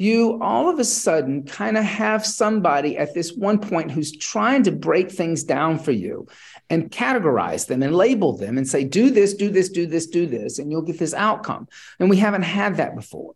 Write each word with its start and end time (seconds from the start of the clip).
you 0.00 0.38
all 0.40 0.70
of 0.70 0.78
a 0.78 0.84
sudden 0.84 1.44
kind 1.44 1.76
of 1.76 1.84
have 1.84 2.24
somebody 2.24 2.96
at 2.96 3.12
this 3.12 3.34
one 3.34 3.58
point 3.58 3.90
who's 3.90 4.16
trying 4.16 4.62
to 4.62 4.72
break 4.72 5.10
things 5.10 5.44
down 5.44 5.78
for 5.78 5.92
you 5.92 6.26
and 6.70 6.90
categorize 6.90 7.66
them 7.66 7.82
and 7.82 7.94
label 7.94 8.36
them 8.36 8.56
and 8.56 8.66
say, 8.66 8.82
do 8.82 9.10
this, 9.10 9.34
do 9.34 9.50
this, 9.50 9.68
do 9.68 9.86
this, 9.86 10.06
do 10.06 10.26
this, 10.26 10.58
and 10.58 10.70
you'll 10.70 10.80
get 10.80 10.98
this 10.98 11.12
outcome. 11.12 11.68
And 11.98 12.08
we 12.08 12.16
haven't 12.16 12.42
had 12.42 12.76
that 12.78 12.96
before. 12.96 13.34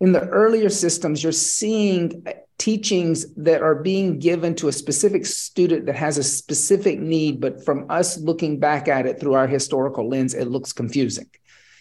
In 0.00 0.10
the 0.10 0.26
earlier 0.26 0.68
systems, 0.68 1.22
you're 1.22 1.30
seeing 1.30 2.24
uh, 2.26 2.32
teachings 2.58 3.32
that 3.34 3.62
are 3.62 3.76
being 3.76 4.18
given 4.18 4.56
to 4.56 4.66
a 4.66 4.72
specific 4.72 5.24
student 5.24 5.86
that 5.86 5.94
has 5.94 6.18
a 6.18 6.24
specific 6.24 6.98
need, 6.98 7.40
but 7.40 7.64
from 7.64 7.86
us 7.88 8.18
looking 8.18 8.58
back 8.58 8.88
at 8.88 9.06
it 9.06 9.20
through 9.20 9.34
our 9.34 9.46
historical 9.46 10.08
lens, 10.08 10.34
it 10.34 10.46
looks 10.46 10.72
confusing. 10.72 11.30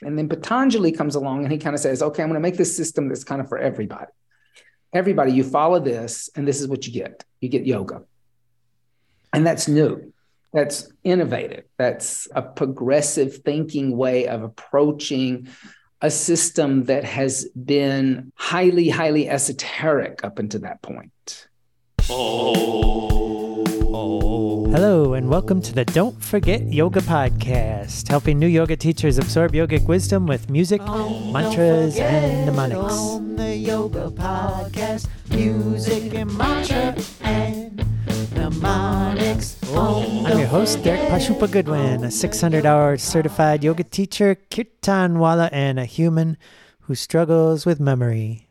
And 0.02 0.18
then 0.18 0.28
Patanjali 0.28 0.92
comes 0.92 1.16
along 1.16 1.44
and 1.44 1.52
he 1.52 1.58
kind 1.58 1.76
of 1.76 1.80
says, 1.80 2.02
okay, 2.02 2.24
I'm 2.24 2.30
going 2.30 2.42
to 2.42 2.42
make 2.42 2.58
this 2.58 2.76
system 2.76 3.08
that's 3.08 3.24
kind 3.24 3.42
of 3.42 3.48
for 3.48 3.58
everybody. 3.58 4.12
Everybody, 4.94 5.32
you 5.32 5.44
follow 5.44 5.80
this, 5.80 6.30
and 6.36 6.46
this 6.46 6.60
is 6.60 6.68
what 6.68 6.86
you 6.86 6.92
get. 6.92 7.24
You 7.40 7.50
get 7.50 7.66
yoga. 7.66 8.04
And 9.32 9.46
that's 9.48 9.68
new. 9.68 10.12
That's 10.52 10.92
innovative. 11.04 11.64
That's 11.78 12.28
a 12.36 12.42
progressive 12.42 13.38
thinking 13.38 13.96
way 13.96 14.28
of 14.28 14.44
approaching 14.44 15.48
a 16.02 16.12
system 16.12 16.86
that 16.86 17.06
has 17.06 17.46
been 17.56 18.34
highly, 18.36 18.90
highly 18.90 19.30
esoteric 19.30 20.26
up 20.26 20.40
until 20.40 20.62
that 20.62 20.82
point. 20.82 21.48
Oh. 22.10 23.31
Oh. 23.94 24.66
Hello, 24.72 25.14
and 25.14 25.30
welcome 25.30 25.62
to 25.62 25.74
the 25.74 25.86
Don't 25.86 26.22
Forget 26.22 26.72
Yoga 26.72 27.02
Podcast, 27.02 28.08
helping 28.08 28.40
new 28.40 28.48
yoga 28.48 28.76
teachers 28.76 29.18
absorb 29.18 29.54
yogic 29.54 29.86
wisdom 29.88 30.26
with 30.28 30.50
music, 30.50 30.82
oh, 30.86 31.32
mantras, 31.32 31.98
and 31.98 32.46
mnemonics. 32.46 32.94
On 32.94 33.36
the 33.36 33.56
Yoga 33.56 34.10
Podcast, 34.12 35.08
music 35.30 36.14
and 36.14 36.38
mantra 36.38 36.96
and 37.22 37.86
mnemonics. 38.34 39.58
I'm 39.74 40.38
your 40.38 40.48
host, 40.48 40.84
Derek 40.84 41.02
Pashupa 41.10 41.52
Goodwin, 41.52 42.04
a 42.04 42.12
600 42.12 42.66
hour 42.66 42.98
certified 42.98 43.64
yoga 43.64 43.84
teacher, 43.84 44.36
kirtanwala, 44.50 45.50
and 45.52 45.80
a 45.80 45.86
human 45.86 46.38
who 46.82 46.96
struggles 46.96 47.66
with 47.66 47.80
memory. 47.80 48.48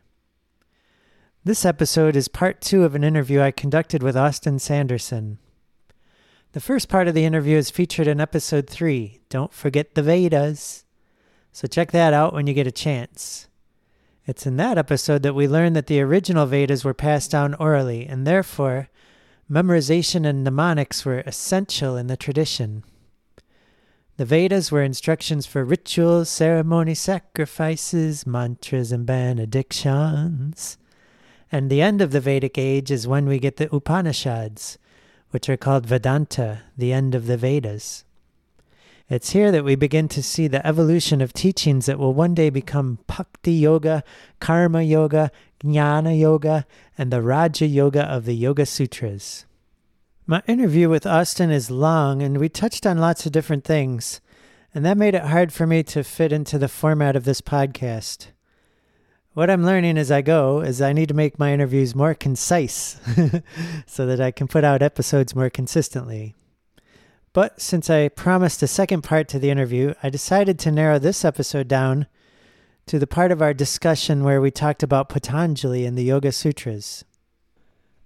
This 1.43 1.65
episode 1.65 2.15
is 2.15 2.27
part 2.27 2.61
two 2.61 2.83
of 2.83 2.93
an 2.93 3.03
interview 3.03 3.41
I 3.41 3.49
conducted 3.49 4.03
with 4.03 4.15
Austin 4.15 4.59
Sanderson. 4.59 5.39
The 6.51 6.59
first 6.59 6.87
part 6.87 7.07
of 7.07 7.15
the 7.15 7.25
interview 7.25 7.57
is 7.57 7.71
featured 7.71 8.05
in 8.05 8.21
episode 8.21 8.69
three 8.69 9.21
Don't 9.29 9.51
Forget 9.51 9.95
the 9.95 10.03
Vedas. 10.03 10.85
So 11.51 11.67
check 11.67 11.91
that 11.93 12.13
out 12.13 12.35
when 12.35 12.45
you 12.45 12.53
get 12.53 12.67
a 12.67 12.71
chance. 12.71 13.47
It's 14.27 14.45
in 14.45 14.57
that 14.57 14.77
episode 14.77 15.23
that 15.23 15.33
we 15.33 15.47
learn 15.47 15.73
that 15.73 15.87
the 15.87 15.99
original 15.99 16.45
Vedas 16.45 16.85
were 16.85 16.93
passed 16.93 17.31
down 17.31 17.55
orally, 17.55 18.05
and 18.05 18.27
therefore, 18.27 18.89
memorization 19.49 20.27
and 20.27 20.43
mnemonics 20.43 21.05
were 21.05 21.21
essential 21.21 21.97
in 21.97 22.05
the 22.05 22.15
tradition. 22.15 22.83
The 24.17 24.25
Vedas 24.25 24.71
were 24.71 24.83
instructions 24.83 25.47
for 25.47 25.65
rituals, 25.65 26.29
ceremony, 26.29 26.93
sacrifices, 26.93 28.27
mantras, 28.27 28.91
and 28.91 29.07
benedictions. 29.07 30.77
And 31.51 31.69
the 31.69 31.81
end 31.81 32.01
of 32.01 32.11
the 32.11 32.21
Vedic 32.21 32.57
age 32.57 32.89
is 32.91 33.07
when 33.07 33.25
we 33.25 33.37
get 33.37 33.57
the 33.57 33.73
Upanishads, 33.75 34.77
which 35.31 35.49
are 35.49 35.57
called 35.57 35.85
Vedanta, 35.85 36.61
the 36.77 36.93
end 36.93 37.13
of 37.13 37.27
the 37.27 37.37
Vedas. 37.37 38.05
It's 39.09 39.31
here 39.31 39.51
that 39.51 39.65
we 39.65 39.75
begin 39.75 40.07
to 40.07 40.23
see 40.23 40.47
the 40.47 40.65
evolution 40.65 41.19
of 41.19 41.33
teachings 41.33 41.87
that 41.87 41.99
will 41.99 42.13
one 42.13 42.33
day 42.33 42.49
become 42.49 42.99
Bhakti 43.07 43.51
Yoga, 43.51 44.05
Karma 44.39 44.83
Yoga, 44.83 45.31
Jnana 45.61 46.17
Yoga, 46.17 46.65
and 46.97 47.11
the 47.11 47.21
Raja 47.21 47.65
Yoga 47.65 48.03
of 48.03 48.23
the 48.23 48.35
Yoga 48.35 48.65
Sutras. 48.65 49.45
My 50.25 50.41
interview 50.47 50.87
with 50.87 51.05
Austin 51.05 51.51
is 51.51 51.69
long, 51.69 52.21
and 52.21 52.37
we 52.37 52.47
touched 52.47 52.85
on 52.85 52.99
lots 52.99 53.25
of 53.25 53.33
different 53.33 53.65
things, 53.65 54.21
and 54.73 54.85
that 54.85 54.97
made 54.97 55.15
it 55.15 55.25
hard 55.25 55.51
for 55.51 55.67
me 55.67 55.83
to 55.83 56.05
fit 56.05 56.31
into 56.31 56.57
the 56.57 56.69
format 56.69 57.17
of 57.17 57.25
this 57.25 57.41
podcast. 57.41 58.27
What 59.33 59.49
I'm 59.49 59.63
learning 59.65 59.97
as 59.97 60.11
I 60.11 60.21
go 60.21 60.59
is 60.59 60.81
I 60.81 60.91
need 60.91 61.07
to 61.07 61.13
make 61.13 61.39
my 61.39 61.53
interviews 61.53 61.95
more 61.95 62.13
concise 62.13 62.99
so 63.85 64.05
that 64.05 64.19
I 64.19 64.29
can 64.31 64.49
put 64.49 64.65
out 64.65 64.81
episodes 64.81 65.33
more 65.33 65.49
consistently. 65.49 66.35
But 67.31 67.61
since 67.61 67.89
I 67.89 68.09
promised 68.09 68.61
a 68.61 68.67
second 68.67 69.03
part 69.03 69.29
to 69.29 69.39
the 69.39 69.49
interview, 69.49 69.93
I 70.03 70.09
decided 70.09 70.59
to 70.59 70.71
narrow 70.71 70.99
this 70.99 71.23
episode 71.23 71.69
down 71.69 72.07
to 72.87 72.99
the 72.99 73.07
part 73.07 73.31
of 73.31 73.41
our 73.41 73.53
discussion 73.53 74.25
where 74.25 74.41
we 74.41 74.51
talked 74.51 74.83
about 74.83 75.07
Patanjali 75.07 75.85
and 75.85 75.97
the 75.97 76.03
Yoga 76.03 76.33
Sutras. 76.33 77.05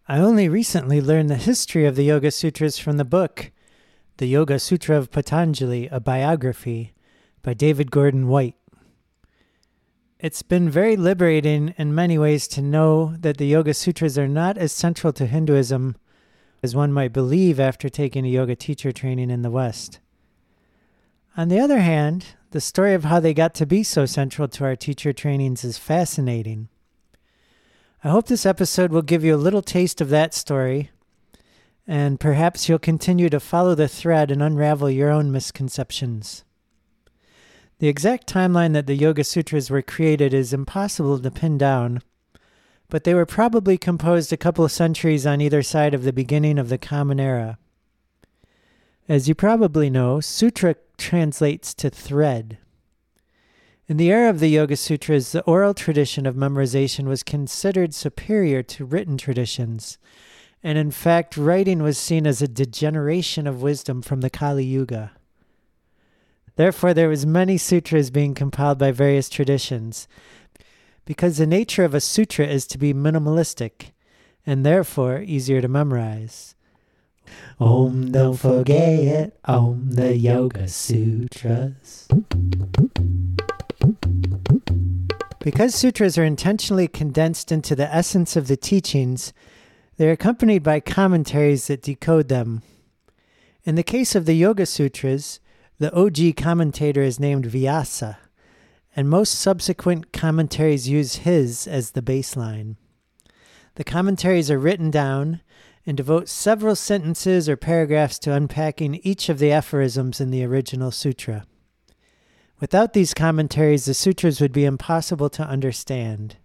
I 0.08 0.20
only 0.20 0.48
recently 0.48 1.02
learned 1.02 1.32
the 1.32 1.38
history 1.38 1.88
of 1.88 1.96
the 1.96 2.04
Yoga 2.04 2.30
Sutras 2.30 2.78
from 2.78 2.98
the 2.98 3.04
book, 3.04 3.52
The 4.18 4.28
Yoga 4.28 4.60
Sutra 4.60 4.96
of 4.96 5.10
Patanjali, 5.10 5.88
a 5.88 6.00
biography 6.00 6.94
by 7.42 7.56
David 7.56 7.90
Gordon 7.90 8.28
White. 8.28 8.56
It's 10.26 10.42
been 10.42 10.72
very 10.72 10.98
liberating 10.98 11.76
in 11.78 11.94
many 11.94 12.18
ways 12.18 12.48
to 12.48 12.60
know 12.60 13.16
that 13.20 13.38
the 13.38 13.46
Yoga 13.46 13.76
Sutras 13.76 14.18
are 14.18 14.28
not 14.28 14.58
as 14.58 14.72
central 14.72 15.14
to 15.14 15.28
Hinduism 15.28 15.98
as 16.64 16.76
one 16.76 16.92
might 16.92 17.14
believe 17.14 17.60
after 17.60 17.90
taking 17.90 18.26
a 18.26 18.30
yoga 18.30 18.56
teacher 18.56 18.92
training 18.92 19.30
in 19.30 19.44
the 19.44 19.52
West. 19.52 20.00
On 21.38 21.48
the 21.48 21.60
other 21.60 21.78
hand, 21.78 22.26
the 22.50 22.60
story 22.60 22.96
of 22.96 23.04
how 23.04 23.20
they 23.20 23.36
got 23.36 23.54
to 23.54 23.68
be 23.68 23.84
so 23.84 24.08
central 24.08 24.48
to 24.48 24.64
our 24.64 24.76
teacher 24.76 25.14
trainings 25.14 25.64
is 25.64 25.78
fascinating. 25.78 26.70
I 28.04 28.10
hope 28.10 28.26
this 28.26 28.48
episode 28.48 28.92
will 28.92 29.04
give 29.04 29.24
you 29.24 29.36
a 29.36 29.38
little 29.38 29.62
taste 29.62 30.02
of 30.02 30.10
that 30.10 30.34
story, 30.34 30.90
and 31.86 32.20
perhaps 32.20 32.68
you'll 32.68 32.80
continue 32.80 33.30
to 33.30 33.40
follow 33.40 33.76
the 33.76 33.88
thread 33.88 34.32
and 34.32 34.42
unravel 34.42 34.90
your 34.90 35.12
own 35.12 35.32
misconceptions. 35.32 36.46
The 37.80 37.88
exact 37.90 38.32
timeline 38.32 38.72
that 38.74 38.88
the 38.88 38.96
Yoga 38.96 39.24
Sutras 39.24 39.70
were 39.70 39.82
created 39.82 40.34
is 40.34 40.54
impossible 40.54 41.20
to 41.20 41.30
pin 41.30 41.58
down, 41.58 42.02
but 42.90 43.04
they 43.04 43.14
were 43.14 43.26
probably 43.26 43.78
composed 43.78 44.32
a 44.32 44.38
couple 44.38 44.64
of 44.64 44.72
centuries 44.72 45.26
on 45.26 45.42
either 45.42 45.62
side 45.62 45.94
of 45.94 46.04
the 46.04 46.14
beginning 46.14 46.58
of 46.58 46.70
the 46.70 46.78
Common 46.78 47.20
Era. 47.20 47.58
As 49.10 49.28
you 49.28 49.36
probably 49.36 49.90
know, 49.90 50.22
sutra 50.22 50.76
translates 50.98 51.74
to 51.74 51.90
thread. 51.90 52.60
In 53.88 53.98
the 53.98 54.10
era 54.10 54.30
of 54.30 54.40
the 54.40 54.48
Yoga 54.48 54.78
Sutras, 54.78 55.34
the 55.34 55.44
oral 55.44 55.74
tradition 55.74 56.26
of 56.26 56.36
memorization 56.36 57.06
was 57.06 57.24
considered 57.24 57.94
superior 57.94 58.64
to 58.64 58.86
written 58.86 59.18
traditions, 59.18 59.98
and 60.64 60.78
in 60.78 60.92
fact, 60.92 61.38
writing 61.38 61.84
was 61.84 61.98
seen 61.98 62.26
as 62.26 62.42
a 62.42 62.48
degeneration 62.48 63.46
of 63.46 63.62
wisdom 63.62 64.02
from 64.02 64.22
the 64.22 64.30
Kali 64.30 64.66
Yuga. 64.66 65.12
Therefore, 66.56 66.94
there 66.94 67.10
was 67.10 67.26
many 67.26 67.58
sutras 67.58 68.10
being 68.10 68.34
compiled 68.34 68.78
by 68.78 68.92
various 68.92 69.30
traditions, 69.30 70.08
because 71.06 71.38
the 71.38 71.46
nature 71.46 71.84
of 71.84 71.94
a 71.94 72.02
sutra 72.02 72.46
is 72.48 72.66
to 72.68 72.78
be 72.78 72.94
minimalistic, 72.94 73.92
and 74.46 74.66
therefore 74.66 75.22
easier 75.22 75.62
to 75.62 75.68
memorize. 75.68 76.56
Om, 77.60 78.12
don't 78.12 78.38
forget, 78.38 79.00
it. 79.00 79.40
Om, 79.46 79.92
the 79.92 80.16
Yoga 80.16 80.68
Sutras. 80.68 82.08
Because 85.40 85.76
sutras 85.76 86.18
are 86.18 86.24
intentionally 86.24 86.88
condensed 86.88 87.52
into 87.52 87.76
the 87.76 87.94
essence 87.94 88.36
of 88.36 88.48
the 88.48 88.58
teachings, 88.58 89.34
they're 89.98 90.12
accompanied 90.12 90.64
by 90.64 90.80
commentaries 90.80 91.68
that 91.68 91.82
decode 91.82 92.30
them. 92.30 92.62
In 93.64 93.76
the 93.76 93.84
case 93.84 94.16
of 94.16 94.26
the 94.26 94.34
Yoga 94.34 94.66
Sutras, 94.66 95.40
the 95.78 95.94
OG 95.94 96.38
commentator 96.38 97.02
is 97.02 97.20
named 97.20 97.46
Vyasa, 97.46 98.18
and 98.96 99.10
most 99.10 99.34
subsequent 99.34 100.14
commentaries 100.14 100.88
use 100.88 101.18
his 101.18 101.68
as 101.68 101.92
the 101.92 102.02
baseline. 102.02 102.78
The 103.76 103.84
commentaries 103.84 104.50
are 104.50 104.58
written 104.58 104.90
down 104.90 105.42
and 105.86 105.98
devote 105.98 106.30
several 106.30 106.76
sentences 106.76 107.50
or 107.50 107.58
paragraphs 107.58 108.18
to 108.20 108.34
unpacking 108.34 108.96
each 109.04 109.28
of 109.28 109.38
the 109.38 109.52
aphorisms 109.52 110.22
in 110.22 110.32
the 110.32 110.46
original 110.46 110.92
sutra. 110.92 111.46
Without 112.62 112.94
these 112.94 113.14
commentaries, 113.14 113.86
the 113.86 113.94
sutras 113.94 114.40
would 114.40 114.54
be 114.54 114.64
impossible 114.64 115.30
to 115.30 115.44
understand. 115.44 116.38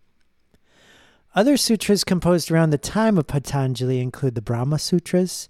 Other 1.37 1.57
sutras 1.57 2.03
composed 2.03 2.51
around 2.51 2.71
the 2.71 2.79
time 2.79 3.17
of 3.17 3.29
Patanjali 3.29 4.01
include 4.01 4.35
the 4.35 4.43
Brahma 4.43 4.81
Sutras, 4.81 5.49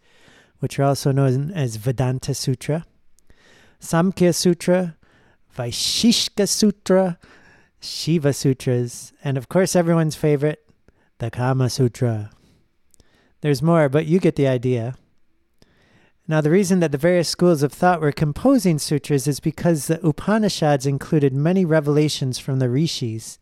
which 0.58 0.78
are 0.78 0.82
also 0.82 1.10
known 1.10 1.50
as 1.52 1.76
Vedanta 1.76 2.34
Sutra, 2.34 2.84
Samkhya 3.80 4.34
Sutra, 4.34 4.96
Vaisheshika 5.56 6.48
Sutra, 6.48 7.18
Shiva 7.80 8.32
Sutras, 8.32 9.12
and 9.24 9.36
of 9.38 9.48
course, 9.48 9.74
everyone's 9.74 10.16
favorite, 10.16 10.64
the 11.18 11.30
Kama 11.30 11.70
Sutra. 11.70 12.30
There's 13.40 13.62
more, 13.62 13.88
but 13.88 14.06
you 14.06 14.20
get 14.20 14.36
the 14.36 14.46
idea. 14.46 14.94
Now, 16.28 16.40
the 16.40 16.50
reason 16.50 16.80
that 16.80 16.92
the 16.92 16.98
various 16.98 17.28
schools 17.28 17.62
of 17.62 17.72
thought 17.72 18.00
were 18.00 18.12
composing 18.12 18.78
sutras 18.78 19.26
is 19.26 19.40
because 19.40 19.86
the 19.86 20.06
Upanishads 20.06 20.86
included 20.86 21.32
many 21.32 21.64
revelations 21.64 22.38
from 22.38 22.58
the 22.58 22.68
rishis, 22.68 23.38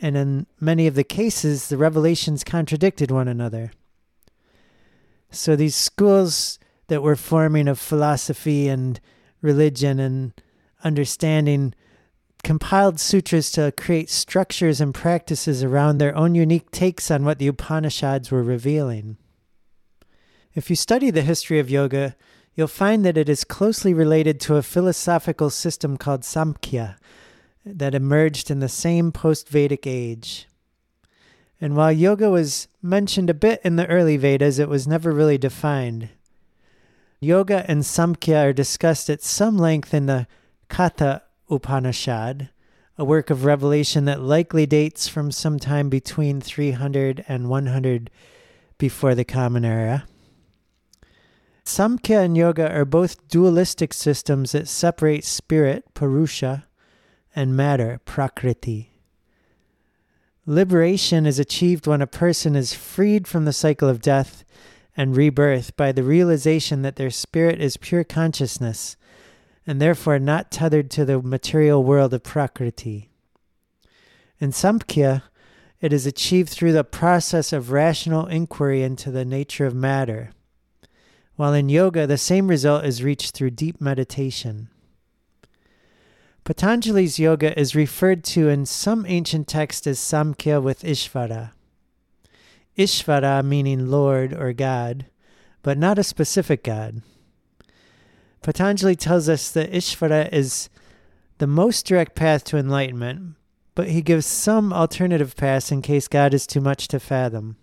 and 0.00 0.16
in 0.16 0.46
many 0.60 0.86
of 0.86 0.96
the 0.96 1.04
cases, 1.04 1.68
the 1.68 1.78
revelations 1.78 2.44
contradicted 2.44 3.10
one 3.10 3.28
another. 3.28 3.70
So 5.30 5.56
these 5.56 5.74
schools 5.74 6.58
that 6.88 7.02
were 7.02 7.16
forming 7.16 7.68
of 7.68 7.78
philosophy 7.78 8.68
and 8.68 9.00
religion 9.44 10.00
and 10.00 10.32
understanding 10.82 11.74
compiled 12.42 12.98
sutras 12.98 13.50
to 13.52 13.72
create 13.76 14.10
structures 14.10 14.80
and 14.80 14.94
practices 14.94 15.62
around 15.62 15.98
their 15.98 16.14
own 16.16 16.34
unique 16.34 16.70
takes 16.70 17.10
on 17.10 17.24
what 17.24 17.38
the 17.38 17.46
Upanishads 17.46 18.30
were 18.30 18.42
revealing. 18.42 19.16
If 20.54 20.70
you 20.70 20.76
study 20.76 21.10
the 21.10 21.22
history 21.22 21.58
of 21.58 21.70
yoga, 21.70 22.16
you'll 22.54 22.68
find 22.68 23.04
that 23.04 23.16
it 23.16 23.28
is 23.28 23.44
closely 23.44 23.94
related 23.94 24.40
to 24.40 24.56
a 24.56 24.62
philosophical 24.62 25.50
system 25.50 25.96
called 25.96 26.22
Samkhya 26.22 26.96
that 27.64 27.94
emerged 27.94 28.50
in 28.50 28.60
the 28.60 28.68
same 28.68 29.10
post 29.10 29.48
Vedic 29.48 29.86
age. 29.86 30.46
And 31.60 31.74
while 31.74 31.90
yoga 31.90 32.30
was 32.30 32.68
mentioned 32.82 33.30
a 33.30 33.34
bit 33.34 33.60
in 33.64 33.76
the 33.76 33.86
early 33.86 34.16
Vedas, 34.16 34.58
it 34.58 34.68
was 34.68 34.86
never 34.86 35.12
really 35.12 35.38
defined. 35.38 36.10
Yoga 37.24 37.64
and 37.66 37.82
Samkhya 37.82 38.44
are 38.44 38.52
discussed 38.52 39.08
at 39.08 39.22
some 39.22 39.56
length 39.56 39.94
in 39.94 40.06
the 40.06 40.26
Katha 40.68 41.22
Upanishad, 41.50 42.50
a 42.98 43.04
work 43.04 43.30
of 43.30 43.44
revelation 43.44 44.04
that 44.04 44.20
likely 44.20 44.66
dates 44.66 45.08
from 45.08 45.32
sometime 45.32 45.88
between 45.88 46.40
300 46.40 47.24
and 47.26 47.48
100 47.48 48.10
before 48.76 49.14
the 49.14 49.24
Common 49.24 49.64
Era. 49.64 50.04
Samkhya 51.64 52.22
and 52.22 52.36
Yoga 52.36 52.70
are 52.70 52.84
both 52.84 53.26
dualistic 53.28 53.94
systems 53.94 54.52
that 54.52 54.68
separate 54.68 55.24
spirit, 55.24 55.94
Purusha, 55.94 56.66
and 57.34 57.56
matter, 57.56 58.00
Prakriti. 58.04 58.90
Liberation 60.44 61.24
is 61.24 61.38
achieved 61.38 61.86
when 61.86 62.02
a 62.02 62.06
person 62.06 62.54
is 62.54 62.74
freed 62.74 63.26
from 63.26 63.46
the 63.46 63.52
cycle 63.52 63.88
of 63.88 64.02
death 64.02 64.44
and 64.96 65.16
rebirth 65.16 65.76
by 65.76 65.92
the 65.92 66.02
realization 66.02 66.82
that 66.82 66.96
their 66.96 67.10
spirit 67.10 67.60
is 67.60 67.76
pure 67.76 68.04
consciousness 68.04 68.96
and 69.66 69.80
therefore 69.80 70.18
not 70.18 70.50
tethered 70.50 70.90
to 70.90 71.04
the 71.04 71.20
material 71.20 71.82
world 71.82 72.12
of 72.14 72.22
Prakriti. 72.22 73.10
In 74.38 74.50
Samkhya, 74.50 75.22
it 75.80 75.92
is 75.92 76.06
achieved 76.06 76.50
through 76.50 76.72
the 76.72 76.84
process 76.84 77.52
of 77.52 77.70
rational 77.70 78.26
inquiry 78.26 78.82
into 78.82 79.10
the 79.10 79.24
nature 79.24 79.66
of 79.66 79.74
matter, 79.74 80.30
while 81.36 81.52
in 81.52 81.68
yoga, 81.68 82.06
the 82.06 82.18
same 82.18 82.48
result 82.48 82.84
is 82.84 83.02
reached 83.02 83.34
through 83.34 83.50
deep 83.50 83.80
meditation. 83.80 84.68
Patanjali's 86.44 87.18
yoga 87.18 87.58
is 87.58 87.74
referred 87.74 88.22
to 88.24 88.48
in 88.48 88.66
some 88.66 89.06
ancient 89.06 89.48
texts 89.48 89.86
as 89.86 89.98
Samkhya 89.98 90.62
with 90.62 90.82
Ishvara. 90.82 91.52
Ishvara 92.76 93.44
meaning 93.44 93.90
Lord 93.90 94.32
or 94.32 94.52
God, 94.52 95.06
but 95.62 95.78
not 95.78 95.98
a 95.98 96.04
specific 96.04 96.64
God. 96.64 97.02
Patanjali 98.42 98.96
tells 98.96 99.28
us 99.28 99.50
that 99.52 99.72
Ishvara 99.72 100.32
is 100.32 100.68
the 101.38 101.46
most 101.46 101.86
direct 101.86 102.14
path 102.14 102.44
to 102.44 102.58
enlightenment, 102.58 103.36
but 103.74 103.88
he 103.88 104.02
gives 104.02 104.26
some 104.26 104.72
alternative 104.72 105.36
paths 105.36 105.72
in 105.72 105.82
case 105.82 106.08
God 106.08 106.34
is 106.34 106.46
too 106.46 106.60
much 106.60 106.88
to 106.88 107.00
fathom. 107.00 107.56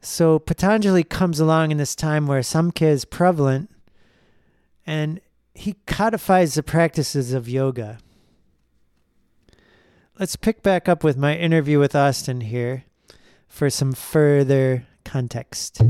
So 0.00 0.38
Patanjali 0.38 1.04
comes 1.04 1.38
along 1.38 1.70
in 1.70 1.78
this 1.78 1.94
time 1.94 2.26
where 2.26 2.40
Samkhya 2.40 2.88
is 2.88 3.04
prevalent, 3.04 3.70
and 4.86 5.20
he 5.54 5.76
codifies 5.86 6.54
the 6.54 6.62
practices 6.62 7.32
of 7.32 7.48
yoga. 7.48 7.98
Let's 10.18 10.36
pick 10.36 10.62
back 10.62 10.88
up 10.88 11.04
with 11.04 11.16
my 11.16 11.36
interview 11.36 11.78
with 11.78 11.94
Austin 11.94 12.42
here 12.42 12.84
for 13.52 13.68
some 13.68 13.92
further 13.92 14.82
context. 15.04 15.82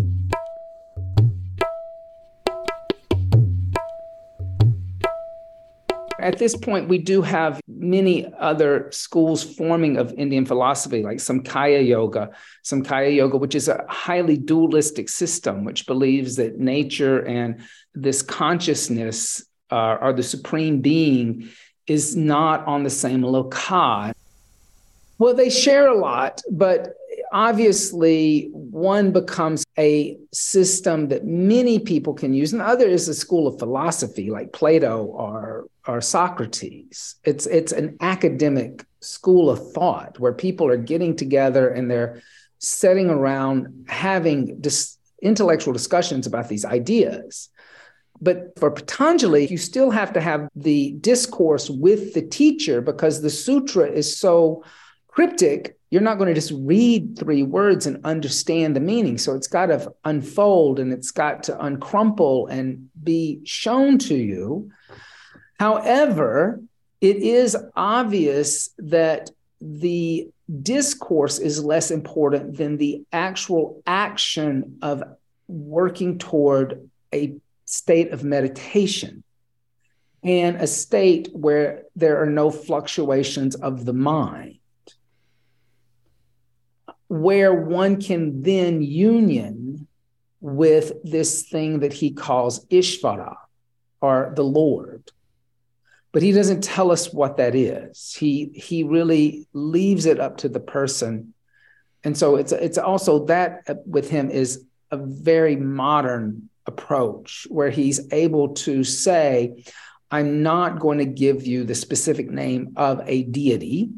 At 6.19 6.39
this 6.39 6.57
point, 6.57 6.89
we 6.89 6.99
do 6.99 7.23
have 7.23 7.61
many 7.69 8.33
other 8.35 8.89
schools 8.91 9.45
forming 9.45 9.97
of 9.97 10.13
Indian 10.15 10.45
philosophy, 10.45 11.05
like 11.05 11.19
Samkhya 11.19 11.87
Yoga, 11.87 12.31
Samkhya 12.65 13.15
Yoga, 13.15 13.37
which 13.37 13.55
is 13.55 13.69
a 13.69 13.85
highly 13.89 14.37
dualistic 14.37 15.09
system, 15.09 15.65
which 15.65 15.87
believes 15.87 16.35
that 16.37 16.59
nature 16.59 17.25
and 17.25 17.61
this 17.95 18.23
consciousness 18.23 19.45
uh, 19.71 19.99
or 20.01 20.13
the 20.13 20.23
supreme 20.25 20.81
being 20.81 21.49
is 21.87 22.17
not 22.17 22.67
on 22.67 22.83
the 22.83 22.91
same 22.91 23.23
loci. 23.23 24.13
Well, 25.19 25.35
they 25.35 25.51
share 25.51 25.87
a 25.87 25.97
lot, 25.97 26.41
but 26.51 26.95
obviously 27.33 28.51
one 28.53 29.11
becomes 29.11 29.65
a 29.79 30.19
system 30.33 31.09
that 31.09 31.25
many 31.25 31.79
people 31.79 32.13
can 32.13 32.35
use 32.35 32.53
and 32.53 32.61
the 32.61 32.67
other 32.67 32.87
is 32.87 33.09
a 33.09 33.15
school 33.15 33.47
of 33.47 33.59
philosophy 33.59 34.31
like 34.31 34.53
plato 34.53 35.05
or, 35.05 35.67
or 35.89 36.01
socrates. 36.01 37.17
It's, 37.25 37.47
it's 37.47 37.73
an 37.73 37.97
academic 38.01 38.85
school 39.01 39.51
of 39.51 39.73
thought 39.73 40.21
where 40.21 40.33
people 40.33 40.69
are 40.69 40.77
getting 40.77 41.17
together 41.17 41.69
and 41.69 41.91
they're 41.91 42.23
setting 42.59 43.09
around 43.09 43.87
having 43.89 44.61
dis- 44.61 44.99
intellectual 45.23 45.73
discussions 45.73 46.27
about 46.27 46.49
these 46.49 46.65
ideas. 46.65 47.49
But 48.21 48.57
for 48.59 48.71
Patanjali, 48.71 49.47
you 49.47 49.59
still 49.59 49.91
have 49.91 50.13
to 50.13 50.21
have 50.21 50.49
the 50.55 50.93
discourse 51.01 51.69
with 51.69 52.15
the 52.15 52.23
teacher 52.23 52.81
because 52.81 53.21
the 53.21 53.31
sutra 53.31 53.91
is 53.91 54.17
so 54.17 54.63
cryptic 55.09 55.77
you're 55.93 56.01
not 56.01 56.17
going 56.17 56.29
to 56.29 56.35
just 56.35 56.55
read 56.57 57.19
three 57.19 57.43
words 57.43 57.85
and 57.85 58.03
understand 58.07 58.75
the 58.75 58.81
meaning. 58.81 59.19
So 59.19 59.35
it's 59.35 59.47
got 59.47 59.67
to 59.67 59.93
unfold 60.07 60.81
and 60.81 60.91
it's 60.91 61.11
got 61.11 61.43
to 61.45 61.63
uncrumple 61.63 62.47
and 62.47 62.89
be 63.05 63.43
shown 63.45 63.99
to 63.99 64.15
you. 64.15 64.71
However, 65.61 66.63
it 67.03 67.19
is 67.19 67.55
obvious 67.77 68.71
that 68.79 69.33
the 69.61 70.31
discourse 70.63 71.39
is 71.39 71.63
less 71.63 71.91
important 71.91 72.57
than 72.57 72.79
the 72.79 73.05
actual 73.13 73.83
action 73.87 74.79
of 74.81 75.03
working 75.47 76.17
toward 76.17 76.89
a 77.13 77.35
state 77.67 78.13
of 78.13 78.25
meditation 78.25 79.23
and 80.23 80.57
a 80.57 80.67
state 80.67 81.29
where 81.35 81.83
there 81.97 82.23
are 82.23 82.31
no 82.31 82.51
fluctuations 82.51 83.57
of 83.57 83.85
the 83.85 83.93
mind 83.93 84.59
where 87.13 87.53
one 87.53 88.01
can 88.01 88.41
then 88.41 88.81
union 88.81 89.87
with 90.41 90.95
this 91.05 91.43
thing 91.43 91.81
that 91.81 91.93
he 91.93 92.11
calls 92.11 92.65
Ishvara 92.69 93.37
or 94.01 94.33
the 94.35 94.43
Lord. 94.43 95.13
But 96.13 96.23
he 96.23 96.33
doesn't 96.33 96.65
tell 96.65 96.91
us 96.91 97.13
what 97.13 97.37
that 97.37 97.55
is. 97.55 98.15
He 98.15 98.51
he 98.55 98.83
really 98.83 99.47
leaves 99.53 100.07
it 100.07 100.21
up 100.21 100.39
to 100.39 100.49
the 100.49 100.59
person. 100.59 101.35
And 102.03 102.17
so 102.17 102.37
it's 102.37 102.53
it's 102.53 102.79
also 102.79 103.27
that 103.27 103.65
uh, 103.69 103.75
with 103.85 104.09
him 104.09 104.31
is 104.31 104.65
a 104.91 104.97
very 104.97 105.55
modern 105.57 106.49
approach 106.65 107.47
where 107.51 107.71
he's 107.71 108.11
able 108.11 108.55
to 108.55 108.85
say, 108.85 109.65
I'm 110.11 110.43
not 110.43 110.81
going 110.81 110.99
to 110.99 111.05
give 111.05 111.47
you 111.47 111.65
the 111.65 111.75
specific 111.75 112.31
name 112.31 112.73
of 112.77 113.03
a 113.05 113.25
deity 113.25 113.91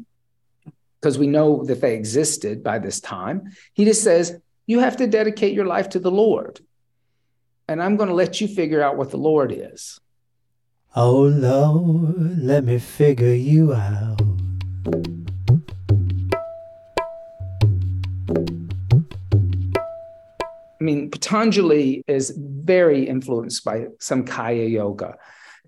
because 1.05 1.19
we 1.19 1.27
know 1.27 1.63
that 1.65 1.81
they 1.81 1.93
existed 1.93 2.63
by 2.63 2.79
this 2.79 2.99
time. 2.99 3.51
He 3.73 3.85
just 3.85 4.03
says, 4.03 4.41
You 4.65 4.79
have 4.79 4.97
to 4.97 5.05
dedicate 5.05 5.53
your 5.53 5.67
life 5.67 5.89
to 5.89 5.99
the 5.99 6.09
Lord. 6.09 6.61
And 7.67 7.79
I'm 7.79 7.95
going 7.95 8.09
to 8.09 8.15
let 8.15 8.41
you 8.41 8.47
figure 8.47 8.81
out 8.81 8.97
what 8.97 9.11
the 9.11 9.17
Lord 9.17 9.51
is. 9.55 9.99
Oh, 10.95 11.21
Lord, 11.21 12.39
let 12.39 12.63
me 12.63 12.79
figure 12.79 13.35
you 13.35 13.75
out. 13.75 14.19
I 20.81 20.83
mean, 20.83 21.11
Patanjali 21.11 22.03
is 22.07 22.33
very 22.35 23.07
influenced 23.07 23.63
by 23.63 23.89
Samkhya 23.99 24.71
yoga 24.71 25.17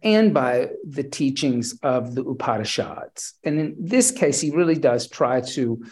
and 0.03 0.33
by 0.33 0.69
the 0.87 1.03
teachings 1.03 1.77
of 1.83 2.15
the 2.15 2.23
Upanishads. 2.23 3.33
And 3.43 3.59
in 3.59 3.75
this 3.79 4.11
case, 4.11 4.39
he 4.39 4.51
really 4.51 4.75
does 4.75 5.07
try 5.07 5.41
to 5.41 5.83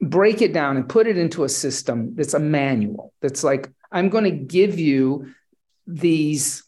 break 0.00 0.42
it 0.42 0.52
down 0.52 0.76
and 0.76 0.88
put 0.88 1.06
it 1.06 1.16
into 1.16 1.44
a 1.44 1.48
system 1.48 2.14
that's 2.14 2.34
a 2.34 2.38
manual. 2.38 3.12
That's 3.20 3.44
like, 3.44 3.70
I'm 3.90 4.08
going 4.08 4.24
to 4.24 4.30
give 4.30 4.78
you 4.78 5.34
these 5.86 6.64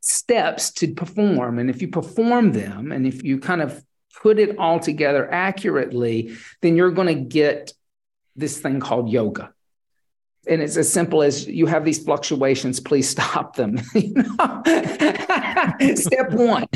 steps 0.00 0.70
to 0.72 0.94
perform. 0.94 1.58
And 1.58 1.70
if 1.70 1.82
you 1.82 1.88
perform 1.88 2.52
them 2.52 2.92
and 2.92 3.06
if 3.06 3.22
you 3.22 3.38
kind 3.38 3.62
of 3.62 3.82
put 4.22 4.38
it 4.38 4.58
all 4.58 4.80
together 4.80 5.30
accurately, 5.30 6.36
then 6.60 6.76
you're 6.76 6.90
going 6.90 7.08
to 7.08 7.22
get 7.22 7.72
this 8.34 8.58
thing 8.58 8.80
called 8.80 9.08
yoga 9.08 9.52
and 10.48 10.62
it's 10.62 10.76
as 10.76 10.92
simple 10.92 11.22
as 11.22 11.46
you 11.46 11.66
have 11.66 11.84
these 11.84 12.02
fluctuations 12.02 12.80
please 12.80 13.08
stop 13.08 13.56
them 13.56 13.78
step 15.94 16.32
one 16.32 16.66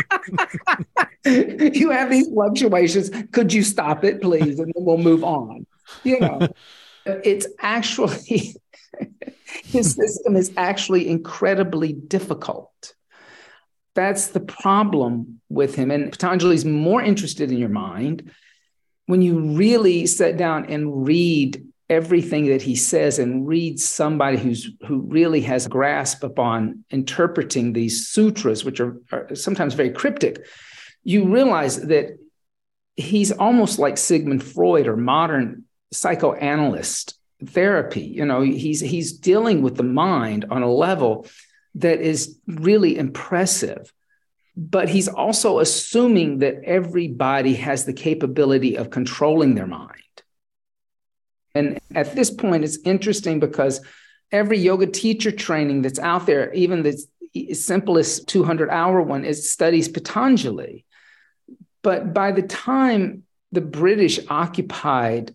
you 1.24 1.90
have 1.90 2.10
these 2.10 2.28
fluctuations. 2.28 3.10
Could 3.32 3.52
you 3.52 3.62
stop 3.62 4.04
it, 4.04 4.20
please? 4.20 4.58
And 4.58 4.72
then 4.74 4.84
we'll 4.84 4.98
move 4.98 5.24
on. 5.24 5.66
You 6.04 6.20
know, 6.20 6.48
it's 7.06 7.46
actually, 7.60 8.56
his 9.64 9.94
system 9.94 10.36
is 10.36 10.52
actually 10.56 11.08
incredibly 11.08 11.92
difficult. 11.92 12.94
That's 13.94 14.28
the 14.28 14.40
problem 14.40 15.40
with 15.48 15.74
him. 15.74 15.90
And 15.90 16.10
Patanjali 16.10 16.54
is 16.54 16.64
more 16.64 17.02
interested 17.02 17.52
in 17.52 17.58
your 17.58 17.68
mind 17.68 18.30
when 19.06 19.20
you 19.20 19.56
really 19.56 20.06
sit 20.06 20.36
down 20.36 20.66
and 20.66 21.06
read 21.06 21.66
everything 21.88 22.46
that 22.46 22.62
he 22.62 22.76
says 22.76 23.18
and 23.18 23.46
reads 23.46 23.84
somebody 23.84 24.38
who's 24.38 24.70
who 24.86 25.00
really 25.00 25.42
has 25.42 25.66
a 25.66 25.68
grasp 25.68 26.22
upon 26.22 26.84
interpreting 26.90 27.72
these 27.72 28.08
sutras, 28.08 28.64
which 28.64 28.80
are, 28.80 28.96
are 29.10 29.34
sometimes 29.34 29.74
very 29.74 29.90
cryptic, 29.90 30.46
you 31.04 31.28
realize 31.28 31.82
that 31.82 32.18
he's 32.96 33.32
almost 33.32 33.78
like 33.78 33.98
Sigmund 33.98 34.42
Freud 34.42 34.86
or 34.86 34.96
modern 34.96 35.64
psychoanalyst 35.92 37.18
therapy. 37.44 38.02
You 38.02 38.24
know, 38.24 38.40
he's 38.42 38.80
he's 38.80 39.12
dealing 39.12 39.62
with 39.62 39.76
the 39.76 39.82
mind 39.82 40.46
on 40.50 40.62
a 40.62 40.72
level 40.72 41.26
that 41.76 42.00
is 42.00 42.38
really 42.46 42.98
impressive. 42.98 43.92
But 44.54 44.90
he's 44.90 45.08
also 45.08 45.60
assuming 45.60 46.38
that 46.38 46.62
everybody 46.64 47.54
has 47.54 47.86
the 47.86 47.94
capability 47.94 48.76
of 48.76 48.90
controlling 48.90 49.54
their 49.54 49.66
mind. 49.66 50.01
And 51.54 51.78
at 51.94 52.14
this 52.14 52.30
point, 52.30 52.64
it's 52.64 52.78
interesting 52.84 53.40
because 53.40 53.84
every 54.30 54.58
yoga 54.58 54.86
teacher 54.86 55.30
training 55.30 55.82
that's 55.82 55.98
out 55.98 56.26
there, 56.26 56.52
even 56.52 56.82
the 56.82 56.98
simplest 57.54 58.28
200 58.28 58.70
hour 58.70 59.02
one, 59.02 59.24
is 59.24 59.50
studies 59.50 59.88
Patanjali. 59.88 60.84
But 61.82 62.14
by 62.14 62.32
the 62.32 62.42
time 62.42 63.24
the 63.50 63.60
British 63.60 64.18
occupied 64.28 65.34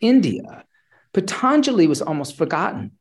India, 0.00 0.64
Patanjali 1.12 1.86
was 1.86 2.00
almost 2.02 2.36
forgotten. 2.36 2.92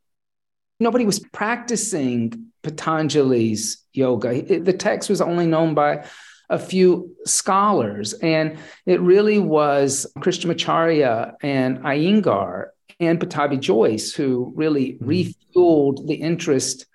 Nobody 0.80 1.06
was 1.06 1.20
practicing 1.20 2.52
Patanjali's 2.62 3.84
yoga. 3.94 4.42
The 4.42 4.74
text 4.74 5.10
was 5.10 5.22
only 5.22 5.46
known 5.46 5.76
by 5.76 6.06
a 6.50 6.60
few 6.60 7.16
scholars, 7.26 8.14
and 8.14 8.58
it 8.86 9.02
really 9.02 9.40
was 9.40 10.06
Krishnamacharya 10.20 11.36
and 11.42 11.80
Iyengar 11.80 12.68
and 13.00 13.20
Pattabhi 13.20 13.60
Jois 13.60 14.14
who 14.14 14.54
really 14.56 14.94
mm-hmm. 14.94 15.10
refueled 15.10 16.08
the 16.08 16.16
interest 16.16 16.86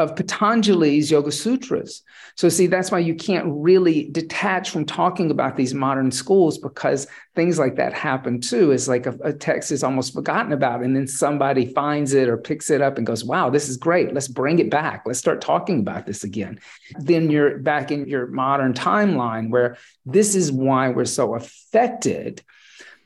of 0.00 0.16
Patanjali's 0.16 1.10
Yoga 1.10 1.30
Sutras. 1.30 2.02
So, 2.36 2.48
see, 2.48 2.66
that's 2.66 2.90
why 2.90 3.00
you 3.00 3.14
can't 3.14 3.44
really 3.48 4.08
detach 4.10 4.70
from 4.70 4.86
talking 4.86 5.30
about 5.30 5.56
these 5.56 5.74
modern 5.74 6.10
schools 6.10 6.56
because 6.56 7.06
things 7.34 7.58
like 7.58 7.76
that 7.76 7.92
happen 7.92 8.40
too. 8.40 8.70
It's 8.72 8.88
like 8.88 9.04
a, 9.06 9.16
a, 9.22 9.32
text 9.32 9.70
is 9.70 9.84
almost 9.84 10.14
forgotten 10.14 10.52
about, 10.52 10.82
and 10.82 10.96
then 10.96 11.06
somebody 11.06 11.66
finds 11.66 12.14
it 12.14 12.28
or 12.28 12.38
picks 12.38 12.70
it 12.70 12.80
up 12.80 12.96
and 12.96 13.06
goes, 13.06 13.24
Wow, 13.24 13.50
this 13.50 13.68
is 13.68 13.76
great. 13.76 14.14
Let's 14.14 14.28
bring 14.28 14.58
it 14.58 14.70
back. 14.70 15.02
Let's 15.04 15.18
start 15.18 15.42
talking 15.42 15.80
about 15.80 16.06
this 16.06 16.24
again. 16.24 16.58
Then 16.98 17.30
you're 17.30 17.58
back 17.58 17.90
in 17.90 18.08
your 18.08 18.26
modern 18.26 18.72
timeline 18.72 19.50
where 19.50 19.76
this 20.06 20.34
is 20.34 20.50
why 20.50 20.88
we're 20.88 21.04
so 21.04 21.34
affected 21.34 22.42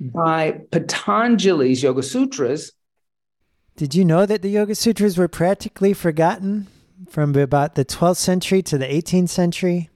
by 0.00 0.60
Patanjali's 0.70 1.82
Yoga 1.82 2.02
Sutras. 2.02 2.72
Did 3.76 3.96
you 3.96 4.04
know 4.04 4.26
that 4.26 4.42
the 4.42 4.50
Yoga 4.50 4.76
Sutras 4.76 5.18
were 5.18 5.26
practically 5.26 5.92
forgotten 5.92 6.68
from 7.08 7.34
about 7.34 7.74
the 7.74 7.84
12th 7.84 8.16
century 8.16 8.62
to 8.62 8.78
the 8.78 8.86
18th 8.86 9.28
century. 9.28 9.90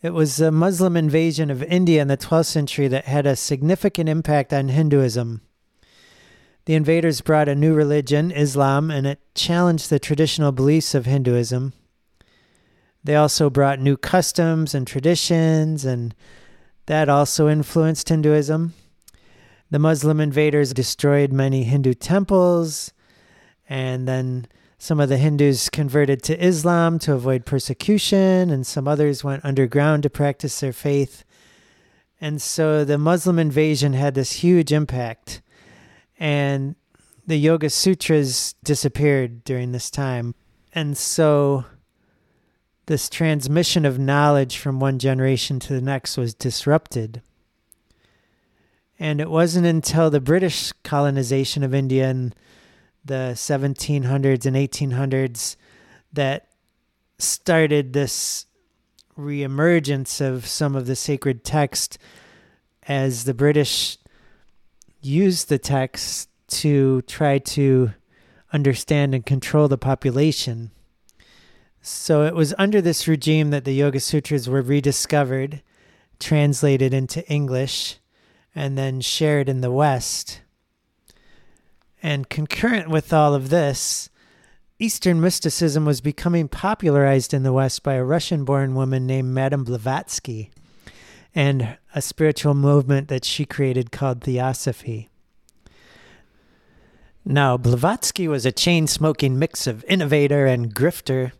It 0.00 0.10
was 0.10 0.40
a 0.40 0.52
Muslim 0.52 0.96
invasion 0.96 1.50
of 1.50 1.62
India 1.62 2.00
in 2.00 2.08
the 2.08 2.16
12th 2.16 2.46
century 2.46 2.86
that 2.88 3.06
had 3.06 3.26
a 3.26 3.34
significant 3.34 4.08
impact 4.08 4.52
on 4.52 4.68
Hinduism. 4.68 5.40
The 6.66 6.74
invaders 6.74 7.20
brought 7.20 7.48
a 7.48 7.54
new 7.54 7.74
religion, 7.74 8.30
Islam, 8.30 8.90
and 8.90 9.06
it 9.06 9.20
challenged 9.34 9.90
the 9.90 9.98
traditional 9.98 10.52
beliefs 10.52 10.94
of 10.94 11.06
Hinduism. 11.06 11.72
They 13.02 13.16
also 13.16 13.48
brought 13.48 13.80
new 13.80 13.96
customs 13.96 14.74
and 14.74 14.86
traditions, 14.86 15.84
and 15.84 16.14
that 16.86 17.08
also 17.08 17.48
influenced 17.48 18.08
Hinduism. 18.08 18.74
The 19.70 19.78
Muslim 19.78 20.20
invaders 20.20 20.72
destroyed 20.72 21.32
many 21.32 21.64
Hindu 21.64 21.94
temples, 21.94 22.92
and 23.68 24.06
then 24.06 24.46
some 24.78 25.00
of 25.00 25.08
the 25.08 25.16
Hindus 25.16 25.68
converted 25.68 26.22
to 26.24 26.44
Islam 26.44 26.98
to 27.00 27.12
avoid 27.12 27.44
persecution, 27.44 28.50
and 28.50 28.66
some 28.66 28.86
others 28.86 29.24
went 29.24 29.44
underground 29.44 30.04
to 30.04 30.10
practice 30.10 30.60
their 30.60 30.72
faith. 30.72 31.24
And 32.20 32.40
so 32.40 32.84
the 32.84 32.98
Muslim 32.98 33.38
invasion 33.38 33.92
had 33.92 34.14
this 34.14 34.32
huge 34.32 34.72
impact. 34.72 35.42
And 36.18 36.76
the 37.26 37.36
Yoga 37.36 37.70
Sutras 37.70 38.54
disappeared 38.64 39.44
during 39.44 39.72
this 39.72 39.90
time. 39.90 40.34
And 40.72 40.96
so 40.96 41.64
this 42.86 43.08
transmission 43.08 43.84
of 43.84 43.98
knowledge 43.98 44.58
from 44.58 44.80
one 44.80 44.98
generation 44.98 45.60
to 45.60 45.74
the 45.74 45.82
next 45.82 46.16
was 46.16 46.34
disrupted. 46.34 47.20
And 48.98 49.20
it 49.20 49.30
wasn't 49.30 49.66
until 49.66 50.08
the 50.10 50.20
British 50.20 50.72
colonization 50.84 51.62
of 51.62 51.74
India 51.74 52.08
and 52.08 52.34
the 53.08 53.32
1700s 53.34 54.46
and 54.46 54.56
1800s 54.56 55.56
that 56.12 56.48
started 57.18 57.92
this 57.92 58.46
reemergence 59.18 60.20
of 60.24 60.46
some 60.46 60.76
of 60.76 60.86
the 60.86 60.94
sacred 60.94 61.44
text 61.44 61.98
as 62.84 63.24
the 63.24 63.34
British 63.34 63.98
used 65.00 65.48
the 65.48 65.58
text 65.58 66.28
to 66.48 67.02
try 67.02 67.38
to 67.38 67.92
understand 68.52 69.14
and 69.14 69.26
control 69.26 69.68
the 69.68 69.76
population. 69.76 70.70
So 71.82 72.22
it 72.22 72.34
was 72.34 72.54
under 72.58 72.80
this 72.80 73.06
regime 73.06 73.50
that 73.50 73.64
the 73.64 73.74
Yoga 73.74 74.00
Sutras 74.00 74.48
were 74.48 74.62
rediscovered, 74.62 75.62
translated 76.18 76.94
into 76.94 77.26
English, 77.30 77.98
and 78.54 78.76
then 78.76 79.00
shared 79.00 79.48
in 79.48 79.60
the 79.60 79.70
West. 79.70 80.40
And 82.02 82.28
concurrent 82.28 82.88
with 82.88 83.12
all 83.12 83.34
of 83.34 83.50
this, 83.50 84.08
Eastern 84.78 85.20
mysticism 85.20 85.84
was 85.84 86.00
becoming 86.00 86.46
popularized 86.46 87.34
in 87.34 87.42
the 87.42 87.52
West 87.52 87.82
by 87.82 87.94
a 87.94 88.04
Russian 88.04 88.44
born 88.44 88.74
woman 88.76 89.06
named 89.06 89.34
Madame 89.34 89.64
Blavatsky 89.64 90.50
and 91.34 91.76
a 91.94 92.00
spiritual 92.00 92.54
movement 92.54 93.08
that 93.08 93.24
she 93.24 93.44
created 93.44 93.90
called 93.90 94.22
Theosophy. 94.22 95.08
Now, 97.24 97.56
Blavatsky 97.56 98.28
was 98.28 98.46
a 98.46 98.52
chain 98.52 98.86
smoking 98.86 99.38
mix 99.38 99.66
of 99.66 99.84
innovator 99.88 100.46
and 100.46 100.74
grifter, 100.74 101.32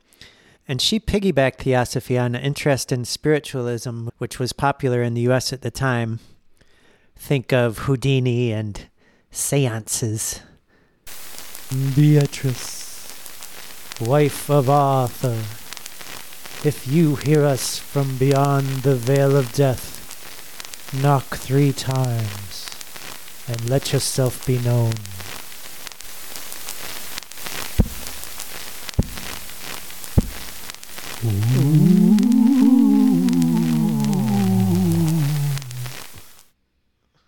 and 0.66 0.82
she 0.82 1.00
piggybacked 1.00 1.58
Theosophy 1.58 2.18
on 2.18 2.34
an 2.34 2.42
interest 2.42 2.92
in 2.92 3.04
spiritualism, 3.04 4.08
which 4.18 4.38
was 4.38 4.52
popular 4.52 5.02
in 5.02 5.14
the 5.14 5.22
US 5.22 5.52
at 5.52 5.62
the 5.62 5.70
time. 5.70 6.18
Think 7.16 7.52
of 7.52 7.78
Houdini 7.78 8.52
and 8.52 8.86
seances. 9.30 10.40
Beatrice, 11.70 13.12
wife 14.00 14.48
of 14.48 14.70
Arthur, 14.70 15.44
if 16.66 16.88
you 16.88 17.16
hear 17.16 17.44
us 17.44 17.78
from 17.78 18.16
beyond 18.16 18.66
the 18.84 18.94
veil 18.94 19.36
of 19.36 19.52
death, 19.52 20.94
knock 21.02 21.36
three 21.36 21.74
times 21.74 22.70
and 23.46 23.68
let 23.68 23.92
yourself 23.92 24.46
be 24.46 24.58
known. 24.60 24.94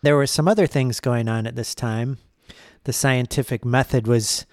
There 0.00 0.16
were 0.16 0.26
some 0.26 0.48
other 0.48 0.66
things 0.66 1.00
going 1.00 1.28
on 1.28 1.46
at 1.46 1.56
this 1.56 1.74
time 1.74 2.16
the 2.84 2.92
scientific 2.92 3.64
method 3.64 4.06
was 4.06 4.46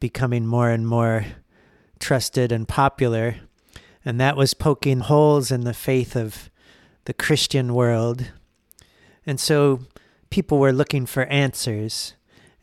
becoming 0.00 0.46
more 0.46 0.70
and 0.70 0.86
more 0.86 1.24
trusted 1.98 2.52
and 2.52 2.66
popular. 2.68 3.36
And 4.04 4.20
that 4.20 4.36
was 4.36 4.54
poking 4.54 5.00
holes 5.00 5.50
in 5.50 5.62
the 5.62 5.74
faith 5.74 6.16
of 6.16 6.50
the 7.04 7.14
Christian 7.14 7.74
world. 7.74 8.30
And 9.26 9.38
so 9.38 9.80
people 10.30 10.58
were 10.58 10.72
looking 10.72 11.06
for 11.06 11.24
answers. 11.24 12.14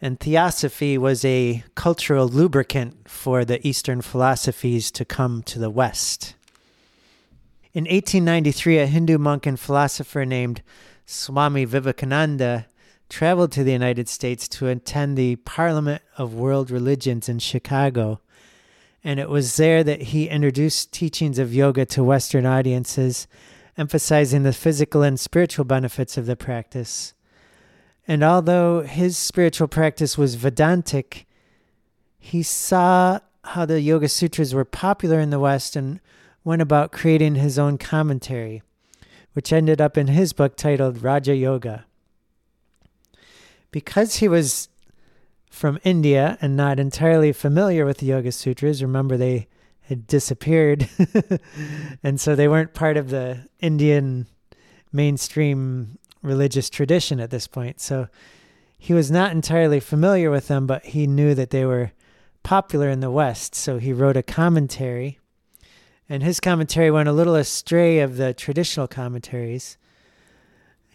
And 0.02 0.20
theosophy 0.20 0.98
was 0.98 1.24
a 1.26 1.64
cultural 1.76 2.28
lubricant 2.28 3.10
for 3.10 3.46
the 3.46 3.66
Eastern 3.66 4.02
philosophies 4.02 4.92
to 4.92 5.06
come 5.06 5.42
to 5.44 5.60
the 5.60 5.70
West. 5.70 6.36
In 7.74 7.84
1893, 7.84 8.80
a 8.80 8.86
Hindu 8.86 9.18
monk 9.18 9.46
and 9.46 9.60
philosopher 9.60 10.26
named 10.26 10.62
Swami 11.06 11.66
Vivekananda 11.66 12.68
traveled 13.10 13.52
to 13.54 13.64
the 13.64 13.72
United 13.72 14.10
States 14.10 14.48
to 14.50 14.68
attend 14.68 15.18
the 15.18 15.36
Parliament 15.38 16.02
of 16.18 16.34
World 16.34 16.72
Religions 16.72 17.30
in 17.30 17.40
Chicago. 17.40 18.20
And 19.04 19.20
it 19.20 19.30
was 19.30 19.58
there 19.58 19.84
that 19.84 20.02
he 20.04 20.28
introduced 20.28 20.92
teachings 20.92 21.38
of 21.38 21.54
yoga 21.54 21.86
to 21.88 22.04
Western 22.04 22.46
audiences, 22.46 23.28
emphasizing 23.78 24.44
the 24.44 24.54
physical 24.54 25.04
and 25.04 25.20
spiritual 25.20 25.66
benefits 25.66 26.18
of 26.18 26.26
the 26.26 26.36
practice. 26.36 27.14
And 28.08 28.24
although 28.24 28.82
his 28.82 29.18
spiritual 29.18 29.68
practice 29.68 30.18
was 30.18 30.36
Vedantic, 30.36 31.28
he 32.18 32.42
saw 32.42 33.20
how 33.44 33.66
the 33.66 33.82
Yoga 33.82 34.08
Sutras 34.08 34.54
were 34.54 34.66
popular 34.66 35.20
in 35.20 35.30
the 35.30 35.40
West 35.40 35.76
and 35.76 36.00
went 36.44 36.62
about 36.62 36.92
creating 36.92 37.36
his 37.36 37.60
own 37.60 37.78
commentary, 37.78 38.64
which 39.34 39.54
ended 39.54 39.80
up 39.80 39.98
in 39.98 40.08
his 40.08 40.34
book 40.34 40.56
titled 40.56 41.04
Raja 41.04 41.36
Yoga. 41.36 41.86
Because 43.76 44.16
he 44.16 44.30
was 44.30 44.70
from 45.50 45.82
India 45.84 46.38
and 46.40 46.56
not 46.56 46.80
entirely 46.80 47.34
familiar 47.34 47.86
with 47.86 47.98
the 47.98 48.06
Yoga 48.06 48.32
Sutras, 48.32 48.82
remember 48.82 49.18
they 49.18 49.50
had 49.82 50.08
disappeared, 50.08 50.88
and 52.02 52.22
so 52.22 52.36
they 52.36 52.48
weren't 52.48 52.74
part 52.74 52.96
of 52.96 53.10
the 53.10 53.50
Indian 53.60 54.28
mainstream 54.94 55.98
religious 56.22 56.70
tradition 56.70 57.20
at 57.20 57.32
this 57.32 57.48
point. 57.48 57.82
So 57.82 58.08
he 58.78 58.94
was 58.94 59.12
not 59.12 59.34
entirely 59.34 59.82
familiar 59.82 60.32
with 60.32 60.48
them, 60.48 60.66
but 60.66 60.86
he 60.86 61.06
knew 61.06 61.36
that 61.36 61.50
they 61.50 61.66
were 61.66 61.92
popular 62.44 62.88
in 62.88 63.02
the 63.02 63.12
West. 63.12 63.56
So 63.56 63.78
he 63.78 63.92
wrote 63.92 64.16
a 64.16 64.24
commentary, 64.24 65.20
and 66.08 66.24
his 66.24 66.40
commentary 66.40 66.92
went 66.92 67.10
a 67.10 67.12
little 67.12 67.36
astray 67.36 68.00
of 68.00 68.16
the 68.16 68.34
traditional 68.34 68.88
commentaries. 68.88 69.76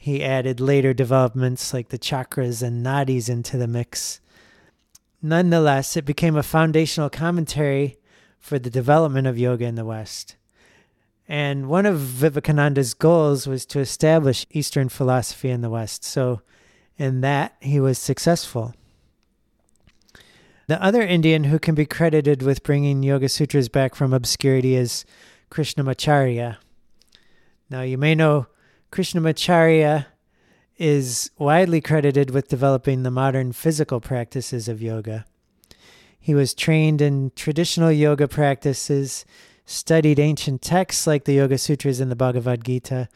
He 0.02 0.24
added 0.24 0.60
later 0.60 0.94
developments 0.94 1.74
like 1.74 1.90
the 1.90 1.98
chakras 1.98 2.62
and 2.62 2.82
nadis 2.82 3.28
into 3.28 3.58
the 3.58 3.68
mix. 3.68 4.22
Nonetheless, 5.20 5.94
it 5.94 6.06
became 6.06 6.36
a 6.36 6.42
foundational 6.42 7.10
commentary 7.10 7.98
for 8.38 8.58
the 8.58 8.70
development 8.70 9.26
of 9.26 9.38
yoga 9.38 9.66
in 9.66 9.74
the 9.74 9.84
West. 9.84 10.36
And 11.28 11.68
one 11.68 11.84
of 11.84 11.98
Vivekananda's 11.98 12.94
goals 12.94 13.46
was 13.46 13.66
to 13.66 13.80
establish 13.80 14.46
Eastern 14.50 14.88
philosophy 14.88 15.50
in 15.50 15.60
the 15.60 15.68
West. 15.68 16.02
So, 16.02 16.40
in 16.96 17.20
that, 17.20 17.56
he 17.60 17.78
was 17.78 17.98
successful. 17.98 18.74
The 20.66 20.82
other 20.82 21.02
Indian 21.02 21.44
who 21.44 21.58
can 21.58 21.74
be 21.74 21.84
credited 21.84 22.42
with 22.42 22.62
bringing 22.62 23.02
Yoga 23.02 23.28
Sutras 23.28 23.68
back 23.68 23.94
from 23.94 24.14
obscurity 24.14 24.76
is 24.76 25.04
Krishnamacharya. 25.50 26.56
Now, 27.68 27.82
you 27.82 27.98
may 27.98 28.14
know 28.14 28.46
Krishnamacharya 28.92 30.06
is 30.76 31.30
widely 31.38 31.80
credited 31.80 32.30
with 32.30 32.48
developing 32.48 33.02
the 33.02 33.10
modern 33.10 33.52
physical 33.52 34.00
practices 34.00 34.66
of 34.66 34.82
yoga. 34.82 35.26
He 36.18 36.34
was 36.34 36.54
trained 36.54 37.00
in 37.00 37.32
traditional 37.36 37.92
yoga 37.92 38.26
practices, 38.26 39.24
studied 39.64 40.18
ancient 40.18 40.62
texts 40.62 41.06
like 41.06 41.24
the 41.24 41.34
Yoga 41.34 41.56
Sutras 41.56 42.00
and 42.00 42.10
the 42.10 42.16
Bhagavad 42.16 42.64
Gita, 42.64 43.08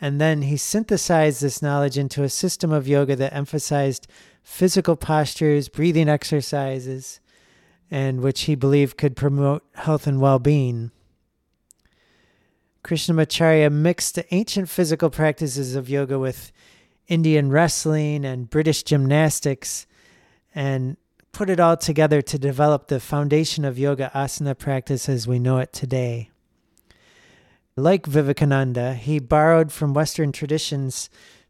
and 0.00 0.20
then 0.20 0.42
he 0.42 0.56
synthesized 0.56 1.40
this 1.40 1.62
knowledge 1.62 1.96
into 1.96 2.24
a 2.24 2.28
system 2.28 2.72
of 2.72 2.88
yoga 2.88 3.14
that 3.14 3.32
emphasized 3.32 4.08
physical 4.42 4.96
postures, 4.96 5.68
breathing 5.68 6.08
exercises, 6.08 7.20
and 7.88 8.20
which 8.20 8.42
he 8.42 8.56
believed 8.56 8.96
could 8.96 9.14
promote 9.14 9.62
health 9.74 10.08
and 10.08 10.20
well 10.20 10.40
being. 10.40 10.90
Krishnamacharya 12.84 13.70
mixed 13.70 14.16
the 14.16 14.34
ancient 14.34 14.68
physical 14.68 15.08
practices 15.08 15.76
of 15.76 15.88
yoga 15.88 16.18
with 16.18 16.50
Indian 17.06 17.50
wrestling 17.50 18.24
and 18.24 18.50
British 18.50 18.82
gymnastics 18.82 19.86
and 20.54 20.96
put 21.30 21.48
it 21.48 21.60
all 21.60 21.76
together 21.76 22.20
to 22.22 22.38
develop 22.38 22.88
the 22.88 23.00
foundation 23.00 23.64
of 23.64 23.78
yoga 23.78 24.10
asana 24.14 24.56
practice 24.56 25.08
as 25.08 25.26
we 25.26 25.38
know 25.38 25.58
it 25.58 25.72
today. 25.72 26.30
Like 27.76 28.04
Vivekananda, 28.04 28.94
he 28.94 29.18
borrowed 29.18 29.72
from 29.72 29.94
Western 29.94 30.32
traditions 30.32 31.08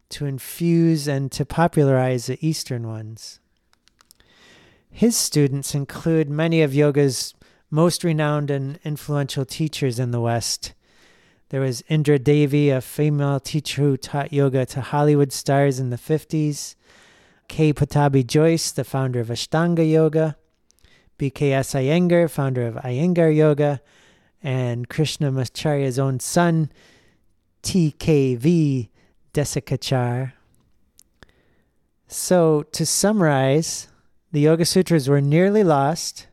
to 0.09 0.25
infuse 0.25 1.07
and 1.07 1.31
to 1.31 1.45
popularize 1.45 2.27
the 2.27 2.37
Eastern 2.45 2.87
ones. 2.87 3.39
His 4.89 5.17
students 5.17 5.73
include 5.73 6.29
many 6.29 6.61
of 6.61 6.73
yoga's 6.73 7.33
most 7.71 8.03
renowned 8.03 8.51
and 8.51 8.79
influential 8.85 9.43
teachers 9.43 9.99
in 9.99 10.11
the 10.11 10.21
West. 10.21 10.73
There 11.53 11.61
was 11.61 11.83
Indra 11.87 12.17
Devi, 12.17 12.71
a 12.71 12.81
female 12.81 13.39
teacher 13.39 13.83
who 13.83 13.95
taught 13.95 14.33
yoga 14.33 14.65
to 14.65 14.81
Hollywood 14.81 15.31
stars 15.31 15.79
in 15.79 15.91
the 15.91 15.97
50s. 15.97 16.73
K. 17.47 17.71
Pattabhi 17.71 18.25
Jois, 18.25 18.71
the 18.71 18.83
founder 18.83 19.19
of 19.19 19.27
Ashtanga 19.27 19.87
Yoga. 19.87 20.35
BKS 21.19 21.75
Iyengar, 21.75 22.27
founder 22.27 22.65
of 22.65 22.73
Iyengar 22.77 23.35
Yoga. 23.35 23.81
And 24.41 24.89
Krishnamacharya's 24.89 25.99
own 25.99 26.19
son, 26.19 26.71
TKV 27.61 28.89
Desikachar. 29.35 30.33
So, 32.07 32.63
to 32.71 32.83
summarize, 32.83 33.89
the 34.31 34.39
Yoga 34.39 34.65
Sutras 34.65 35.07
were 35.07 35.21
nearly 35.21 35.63
lost 35.63 36.25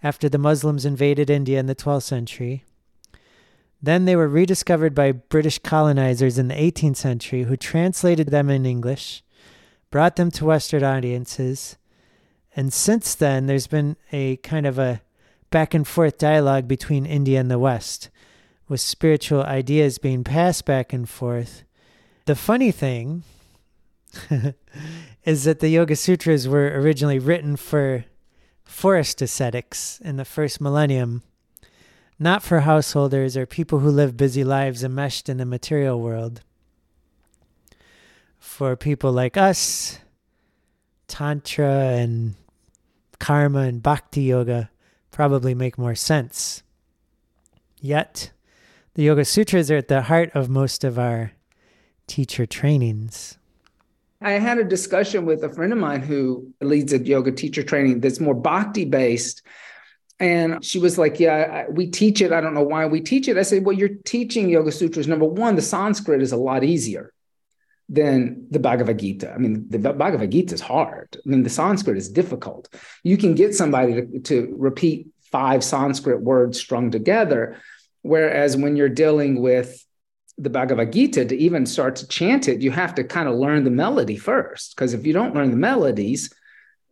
after 0.00 0.28
the 0.28 0.38
Muslims 0.38 0.86
invaded 0.86 1.28
India 1.28 1.58
in 1.58 1.66
the 1.66 1.74
12th 1.74 2.04
century. 2.04 2.62
Then 3.82 4.04
they 4.04 4.16
were 4.16 4.28
rediscovered 4.28 4.94
by 4.94 5.12
British 5.12 5.58
colonizers 5.58 6.38
in 6.38 6.48
the 6.48 6.54
18th 6.54 6.96
century 6.96 7.44
who 7.44 7.56
translated 7.56 8.28
them 8.28 8.50
in 8.50 8.66
English, 8.66 9.22
brought 9.90 10.16
them 10.16 10.30
to 10.32 10.44
Western 10.44 10.84
audiences, 10.84 11.76
and 12.54 12.72
since 12.72 13.14
then 13.14 13.46
there's 13.46 13.66
been 13.66 13.96
a 14.12 14.36
kind 14.38 14.66
of 14.66 14.78
a 14.78 15.00
back 15.50 15.74
and 15.74 15.86
forth 15.86 16.18
dialogue 16.18 16.68
between 16.68 17.06
India 17.06 17.40
and 17.40 17.50
the 17.50 17.58
West, 17.58 18.10
with 18.68 18.80
spiritual 18.80 19.42
ideas 19.42 19.98
being 19.98 20.24
passed 20.24 20.64
back 20.64 20.92
and 20.92 21.08
forth. 21.08 21.64
The 22.26 22.36
funny 22.36 22.70
thing 22.70 23.24
is 25.24 25.44
that 25.44 25.60
the 25.60 25.68
Yoga 25.68 25.96
Sutras 25.96 26.46
were 26.46 26.80
originally 26.80 27.18
written 27.18 27.56
for 27.56 28.04
forest 28.64 29.20
ascetics 29.22 30.00
in 30.00 30.16
the 30.16 30.24
first 30.24 30.60
millennium, 30.60 31.22
not 32.20 32.42
for 32.42 32.60
householders 32.60 33.36
or 33.36 33.46
people 33.46 33.80
who 33.80 33.90
live 33.90 34.16
busy 34.16 34.44
lives 34.44 34.84
enmeshed 34.84 35.28
in 35.28 35.38
the 35.38 35.46
material 35.46 36.00
world. 36.00 36.42
For 38.38 38.76
people 38.76 39.10
like 39.10 39.36
us, 39.36 39.98
Tantra 41.08 41.96
and 41.96 42.34
Karma 43.18 43.60
and 43.60 43.82
Bhakti 43.82 44.22
Yoga 44.22 44.70
probably 45.10 45.54
make 45.54 45.78
more 45.78 45.94
sense. 45.96 46.62
Yet, 47.80 48.30
the 48.94 49.02
Yoga 49.02 49.24
Sutras 49.24 49.70
are 49.70 49.76
at 49.76 49.88
the 49.88 50.02
heart 50.02 50.30
of 50.34 50.48
most 50.48 50.84
of 50.84 50.98
our 50.98 51.32
teacher 52.10 52.44
trainings? 52.44 53.38
I 54.20 54.32
had 54.32 54.58
a 54.58 54.64
discussion 54.64 55.24
with 55.24 55.42
a 55.44 55.48
friend 55.48 55.72
of 55.72 55.78
mine 55.78 56.02
who 56.02 56.52
leads 56.60 56.92
a 56.92 56.98
yoga 56.98 57.32
teacher 57.32 57.62
training 57.62 58.00
that's 58.00 58.20
more 58.20 58.34
bhakti 58.34 58.84
based. 58.84 59.42
And 60.20 60.62
she 60.62 60.78
was 60.78 60.98
like, 60.98 61.18
Yeah, 61.18 61.64
we 61.70 61.88
teach 61.88 62.20
it. 62.20 62.30
I 62.30 62.40
don't 62.40 62.54
know 62.54 62.62
why 62.62 62.86
we 62.86 63.00
teach 63.00 63.26
it. 63.26 63.38
I 63.38 63.42
said, 63.42 63.64
Well, 63.64 63.76
you're 63.76 63.88
teaching 63.88 64.50
Yoga 64.50 64.70
Sutras. 64.70 65.08
Number 65.08 65.24
one, 65.24 65.56
the 65.56 65.62
Sanskrit 65.62 66.22
is 66.22 66.32
a 66.32 66.36
lot 66.36 66.62
easier 66.62 67.12
than 67.88 68.46
the 68.50 68.60
Bhagavad 68.60 68.98
Gita. 68.98 69.32
I 69.32 69.38
mean, 69.38 69.66
the 69.68 69.78
Bhagavad 69.78 70.30
Gita 70.30 70.54
is 70.54 70.60
hard. 70.60 71.16
I 71.16 71.28
mean, 71.28 71.42
the 71.42 71.50
Sanskrit 71.50 71.96
is 71.96 72.08
difficult. 72.08 72.68
You 73.02 73.16
can 73.16 73.34
get 73.34 73.54
somebody 73.54 73.94
to, 73.94 74.20
to 74.20 74.54
repeat 74.56 75.08
five 75.22 75.64
Sanskrit 75.64 76.20
words 76.20 76.58
strung 76.58 76.90
together. 76.90 77.56
Whereas 78.02 78.56
when 78.56 78.76
you're 78.76 78.88
dealing 78.88 79.42
with 79.42 79.84
the 80.38 80.50
Bhagavad 80.50 80.92
Gita, 80.92 81.24
to 81.24 81.36
even 81.36 81.66
start 81.66 81.96
to 81.96 82.06
chant 82.06 82.48
it, 82.48 82.62
you 82.62 82.70
have 82.70 82.94
to 82.94 83.04
kind 83.04 83.28
of 83.28 83.34
learn 83.34 83.64
the 83.64 83.70
melody 83.70 84.16
first. 84.16 84.74
Because 84.74 84.94
if 84.94 85.04
you 85.04 85.12
don't 85.12 85.34
learn 85.34 85.50
the 85.50 85.56
melodies, 85.56 86.32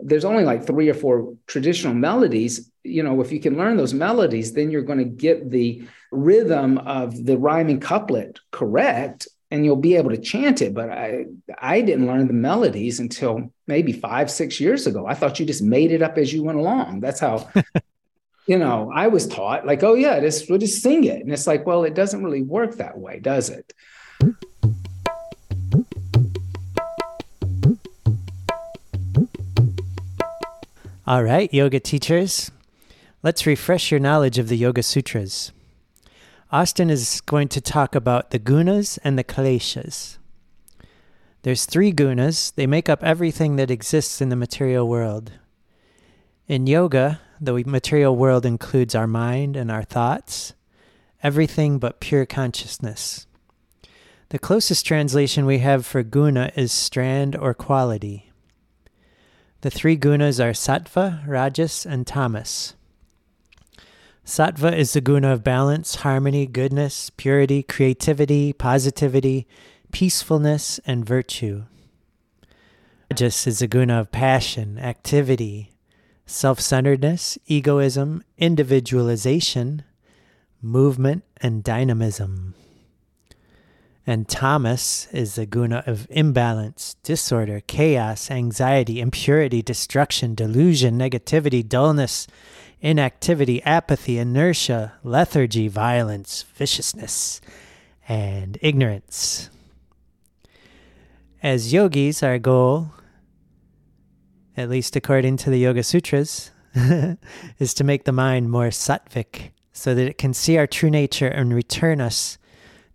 there's 0.01 0.25
only 0.25 0.45
like 0.45 0.67
three 0.67 0.88
or 0.88 0.95
four 0.95 1.35
traditional 1.47 1.95
melodies. 1.95 2.71
You 2.88 3.03
know, 3.03 3.20
if 3.20 3.33
you 3.33 3.40
can 3.40 3.57
learn 3.57 3.77
those 3.77 3.94
melodies, 3.94 4.53
then 4.53 4.70
you're 4.70 4.83
going 4.83 4.98
to 4.98 5.05
get 5.05 5.51
the 5.51 5.87
rhythm 6.11 6.79
of 6.79 7.24
the 7.24 7.37
rhyming 7.37 7.81
couplet 7.81 8.40
correct 8.51 9.29
and 9.51 9.64
you'll 9.64 9.77
be 9.77 9.96
able 9.96 10.11
to 10.11 10.18
chant 10.18 10.62
it. 10.62 10.74
But 10.74 10.90
I 10.90 11.27
I 11.59 11.81
didn't 11.81 12.07
learn 12.07 12.27
the 12.27 12.33
melodies 12.33 13.01
until 13.01 13.53
maybe 13.66 13.92
five, 13.92 14.31
six 14.31 14.61
years 14.61 14.87
ago. 14.87 15.07
I 15.07 15.14
thought 15.14 15.38
you 15.38 15.46
just 15.46 15.62
made 15.62 15.92
it 15.92 16.03
up 16.03 16.18
as 16.18 16.33
you 16.33 16.42
went 16.42 16.59
along. 16.59 17.01
That's 17.01 17.20
how 17.20 17.48
you 18.48 18.59
know, 18.59 18.90
I 18.94 19.09
was 19.09 19.27
taught 19.27 19.66
like, 19.66 19.83
oh 19.83 19.94
yeah, 19.94 20.18
just 20.20 20.48
we'll 20.48 20.59
just 20.59 20.83
sing 20.83 21.05
it. 21.05 21.20
And 21.20 21.33
it's 21.33 21.46
like, 21.46 21.66
well, 21.66 21.85
it 21.85 21.94
doesn't 21.94 22.24
really 22.24 22.42
work 22.42 22.77
that 22.77 22.98
way, 22.98 23.20
does 23.20 23.51
it? 23.51 23.72
All 31.07 31.22
right, 31.22 31.53
yoga 31.55 31.81
teachers, 31.81 32.51
let's 33.23 33.47
refresh 33.47 33.91
your 33.91 34.01
knowledge 34.01 34.39
of 34.39 34.49
the 34.49 34.57
Yoga 34.57 34.83
Sutras. 34.83 35.53
Austin 36.51 36.89
is 36.89 37.21
going 37.23 37.49
to 37.49 37.61
talk 37.61 37.95
about 37.95 38.31
the 38.31 38.39
gunas 38.39 38.99
and 39.05 39.19
the 39.19 39.25
kleshas. 39.25 40.19
There's 41.43 41.67
three 41.67 41.93
gunas. 41.93 42.55
They 42.55 42.67
make 42.67 42.89
up 42.89 43.05
everything 43.05 43.57
that 43.57 43.71
exists 43.71 44.21
in 44.21 44.29
the 44.29 44.37
material 44.37 44.89
world. 44.89 45.33
In 46.47 46.67
yoga, 46.67 47.21
the 47.41 47.53
material 47.65 48.17
world 48.17 48.47
includes 48.47 48.95
our 48.95 49.07
mind 49.07 49.57
and 49.57 49.71
our 49.71 49.83
thoughts, 49.83 50.55
everything 51.23 51.79
but 51.79 52.01
pure 52.01 52.25
consciousness. 52.25 53.27
The 54.31 54.39
closest 54.39 54.87
translation 54.87 55.45
we 55.45 55.59
have 55.59 55.85
for 55.85 56.03
guna 56.03 56.51
is 56.57 56.73
strand 56.73 57.37
or 57.37 57.55
quality. 57.55 58.31
The 59.61 59.71
three 59.71 59.97
gunas 59.97 60.43
are 60.43 60.53
sattva, 60.53 61.27
rajas, 61.27 61.85
and 61.85 62.07
tamas. 62.07 62.75
Sattva 64.29 64.77
is 64.77 64.93
the 64.93 65.01
guna 65.01 65.33
of 65.33 65.43
balance, 65.43 65.95
harmony, 65.95 66.45
goodness, 66.45 67.09
purity, 67.17 67.62
creativity, 67.62 68.53
positivity, 68.53 69.47
peacefulness, 69.91 70.79
and 70.87 71.03
virtue. 71.03 71.64
Rajas 73.11 73.47
is 73.47 73.61
the 73.61 73.67
guna 73.67 74.01
of 74.01 74.12
passion, 74.12 74.79
activity, 74.79 75.71
self 76.27 76.61
centeredness, 76.61 77.38
egoism, 77.47 78.23
individualization, 78.37 79.83
movement, 80.61 81.25
and 81.41 81.64
dynamism. 81.64 82.53
And 84.07 84.29
tamas 84.29 85.09
is 85.11 85.37
the 85.37 85.47
guna 85.47 85.83
of 85.87 86.07
imbalance, 86.11 86.97
disorder, 87.03 87.62
chaos, 87.67 88.31
anxiety, 88.31 89.01
impurity, 89.01 89.62
destruction, 89.62 90.35
delusion, 90.35 90.99
negativity, 90.99 91.67
dullness, 91.67 92.27
inactivity, 92.81 93.62
apathy, 93.62 94.19
inertia, 94.19 94.95
lethargy, 95.03 95.69
violence, 95.69 96.45
viciousness, 96.55 97.41
and 98.09 98.59
ignorance. 98.62 99.51
As 101.43 101.73
yogis, 101.73 102.23
our 102.23 102.38
goal, 102.38 102.91
at 104.57 104.69
least 104.69 104.97
according 104.97 105.37
to 105.38 105.51
the 105.51 105.59
Yoga 105.59 105.83
Sutras, 105.83 106.51
is 107.59 107.75
to 107.75 107.85
make 107.85 108.05
the 108.05 108.12
mind 108.12 108.51
more 108.51 108.69
sattvic 108.69 109.51
so 109.73 109.95
that 109.95 110.09
it 110.09 110.19
can 110.19 110.35
see 110.35 110.59
our 110.59 110.67
true 110.67 110.91
nature 110.91 111.29
and 111.29 111.55
return 111.55 112.01
us 112.01 112.38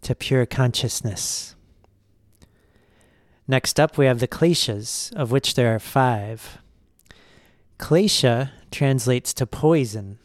to 0.02 0.14
pure 0.14 0.46
consciousness. 0.46 1.56
Next 3.48 3.80
up, 3.80 3.98
we 3.98 4.06
have 4.06 4.20
the 4.20 4.28
kleshas, 4.28 5.14
of 5.14 5.32
which 5.32 5.56
there 5.56 5.74
are 5.74 5.80
five. 5.80 6.60
Klesha 7.84 8.52
translates 8.72 9.34
to 9.34 9.46
poison. 9.46 10.18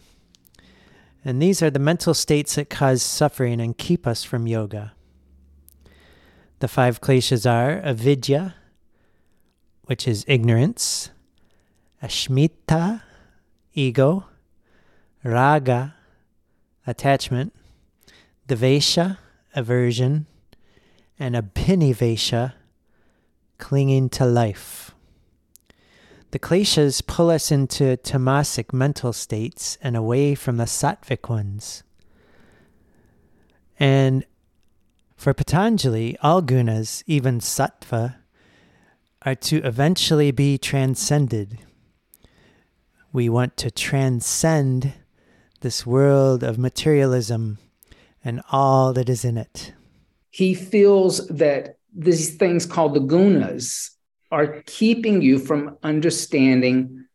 And 1.25 1.43
these 1.43 1.61
are 1.61 1.71
the 1.71 1.81
mental 1.81 2.15
states 2.15 2.55
that 2.55 2.71
cause 2.71 3.03
suffering 3.03 3.61
and 3.61 3.77
keep 3.77 4.07
us 4.07 4.23
from 4.23 4.47
yoga. 4.47 4.93
The 6.61 6.69
five 6.69 7.01
kleshas 7.01 7.51
are 7.51 7.81
avidya, 7.85 8.55
which 9.87 10.07
is 10.07 10.25
ignorance, 10.29 11.11
asmita, 12.01 13.03
ego, 13.75 14.27
raga, 15.25 15.97
attachment, 16.87 17.53
dvesha, 18.47 19.19
aversion, 19.57 20.27
and 21.19 21.35
abhinivesha, 21.35 22.53
clinging 23.59 24.09
to 24.11 24.25
life. 24.25 24.88
The 26.31 26.39
kleshas 26.39 27.07
pull 27.07 27.31
us 27.31 27.51
into 27.51 27.97
tamasic 27.97 28.73
mental 28.73 29.15
states 29.15 29.79
and 29.81 29.97
away 29.97 30.35
from 30.35 30.59
the 30.59 30.65
sattvic 30.65 31.31
ones. 31.31 31.83
And 33.81 34.27
for 35.17 35.33
Patanjali, 35.33 36.19
all 36.23 36.43
gunas, 36.43 37.03
even 37.07 37.41
sattva, 37.41 38.17
are 39.23 39.35
to 39.35 39.57
eventually 39.65 40.31
be 40.31 40.59
transcended. 40.59 41.61
We 43.13 43.31
want 43.31 43.57
to 43.59 43.71
transcend 43.71 44.93
this 45.61 45.87
world 45.87 46.43
of 46.43 46.59
materialism 46.59 47.59
and 48.23 48.43
all 48.53 48.93
that 48.93 49.09
is 49.09 49.25
in 49.25 49.39
it. 49.39 49.73
He 50.31 50.55
feels 50.55 51.27
that 51.29 51.79
these 51.95 52.37
things 52.37 52.67
called 52.67 52.95
the 52.95 53.01
gunas 53.01 53.91
are 54.31 54.63
keeping 54.67 55.23
you 55.23 55.39
from 55.39 55.79
understanding 55.83 57.07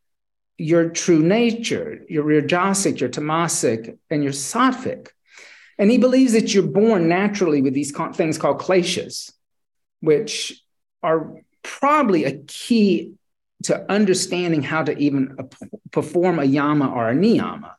your 0.57 0.89
true 0.89 1.21
nature, 1.21 2.01
your 2.09 2.23
rajasic, 2.23 2.99
your 2.99 3.09
tamasic, 3.09 3.97
and 4.09 4.23
your 4.23 4.33
sattvic. 4.33 5.09
And 5.77 5.89
he 5.89 5.97
believes 5.97 6.33
that 6.33 6.53
you're 6.53 6.63
born 6.63 7.07
naturally 7.07 7.61
with 7.61 7.73
these 7.73 7.91
things 8.13 8.37
called 8.37 8.59
kleshas, 8.59 9.31
which 10.01 10.61
are 11.01 11.41
probably 11.63 12.25
a 12.25 12.37
key 12.37 13.13
to 13.63 13.91
understanding 13.91 14.61
how 14.61 14.83
to 14.83 14.97
even 14.97 15.37
perform 15.91 16.39
a 16.39 16.43
yama 16.43 16.91
or 16.91 17.09
a 17.09 17.15
niyama. 17.15 17.73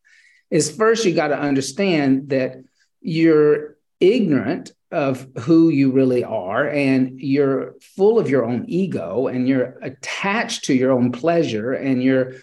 Is 0.50 0.70
first 0.70 1.04
you 1.04 1.14
got 1.14 1.28
to 1.28 1.38
understand 1.38 2.30
that 2.30 2.56
you're 3.00 3.76
ignorant 4.00 4.72
of 4.94 5.26
who 5.40 5.70
you 5.70 5.90
really 5.90 6.22
are 6.22 6.68
and 6.68 7.20
you're 7.20 7.74
full 7.96 8.18
of 8.18 8.30
your 8.30 8.44
own 8.44 8.64
ego 8.68 9.26
and 9.26 9.48
you're 9.48 9.76
attached 9.82 10.64
to 10.66 10.74
your 10.74 10.92
own 10.92 11.10
pleasure 11.10 11.72
and 11.72 12.00
you're 12.00 12.34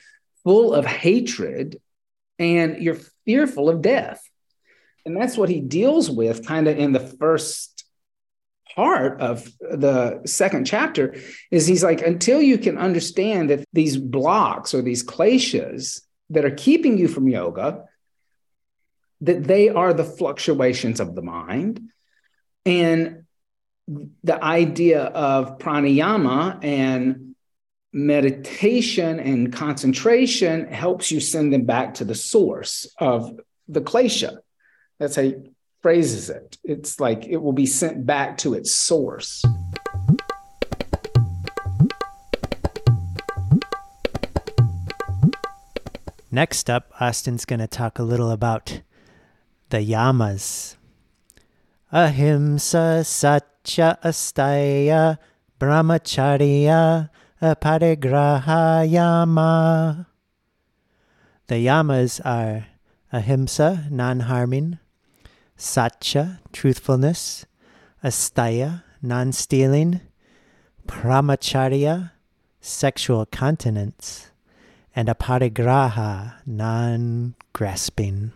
full 0.44 0.74
of 0.74 0.86
hatred 0.86 1.80
and 2.38 2.84
you're 2.84 2.98
fearful 3.26 3.70
of 3.70 3.82
death. 3.82 4.22
And 5.06 5.16
that's 5.16 5.38
what 5.38 5.48
he 5.48 5.62
deals 5.62 6.12
with 6.12 6.46
kind 6.46 6.68
of 6.68 6.78
in 6.78 6.92
the 6.92 7.00
first 7.00 7.86
part 8.76 9.22
of 9.22 9.50
the 9.60 10.22
second 10.26 10.66
chapter 10.66 11.16
is 11.52 11.68
he's 11.68 11.84
like 11.84 12.02
until 12.02 12.42
you 12.42 12.58
can 12.58 12.78
understand 12.78 13.50
that 13.50 13.64
these 13.72 13.96
blocks 13.96 14.74
or 14.74 14.82
these 14.82 15.06
kleshas 15.06 16.02
that 16.30 16.46
are 16.46 16.52
keeping 16.52 16.98
you 16.98 17.08
from 17.08 17.30
yoga 17.30 17.86
that 19.22 19.44
they 19.44 19.70
are 19.70 19.94
the 19.94 20.04
fluctuations 20.04 21.00
of 21.00 21.16
the 21.16 21.22
mind 21.22 21.82
and 22.66 23.24
the 24.24 24.44
idea 24.44 25.04
of 25.04 25.58
pranayama 25.58 26.64
and 26.64 27.36
meditation 27.94 29.20
and 29.20 29.52
concentration 29.52 30.68
helps 30.68 31.12
you 31.12 31.20
send 31.20 31.52
them 31.52 31.66
back 31.66 31.96
to 31.96 32.06
the 32.06 32.16
source 32.16 32.88
of 33.00 33.40
the 33.68 33.82
klesha. 33.82 34.38
That's 35.00 35.16
how 35.16 35.24
he 35.24 35.36
phrases 35.82 36.30
it. 36.30 36.58
It's 36.64 37.00
like 37.00 37.26
it 37.26 37.38
will 37.38 37.54
be 37.54 37.66
sent 37.66 38.06
back 38.06 38.38
to 38.40 38.54
its 38.54 38.74
source. 38.74 39.44
Next 46.34 46.70
up, 46.70 46.94
Austin's 47.02 47.44
going 47.44 47.60
to 47.60 47.68
talk 47.68 48.00
a 48.00 48.04
little 48.04 48.32
about 48.32 48.82
the 49.70 49.80
yamas 49.80 50.78
ahimsa 51.92 53.04
satya 53.06 53.98
asteya 54.04 55.18
brahmacharya 55.60 57.10
aparigraha 57.42 58.90
yama. 58.90 60.08
The 61.48 61.56
yamas 61.56 62.22
are 62.24 62.68
ahimsa, 63.12 63.92
non 63.92 64.22
harming, 64.22 64.80
satya, 65.58 66.40
truthfulness, 66.54 67.46
asteya, 68.02 68.84
non 69.02 69.34
stealing, 69.34 70.00
brahmacharya, 70.88 72.12
sexual 72.62 73.26
continence, 73.26 74.32
and 74.96 75.10
aparigraha, 75.10 76.36
non 76.46 77.36
grasping 77.52 78.32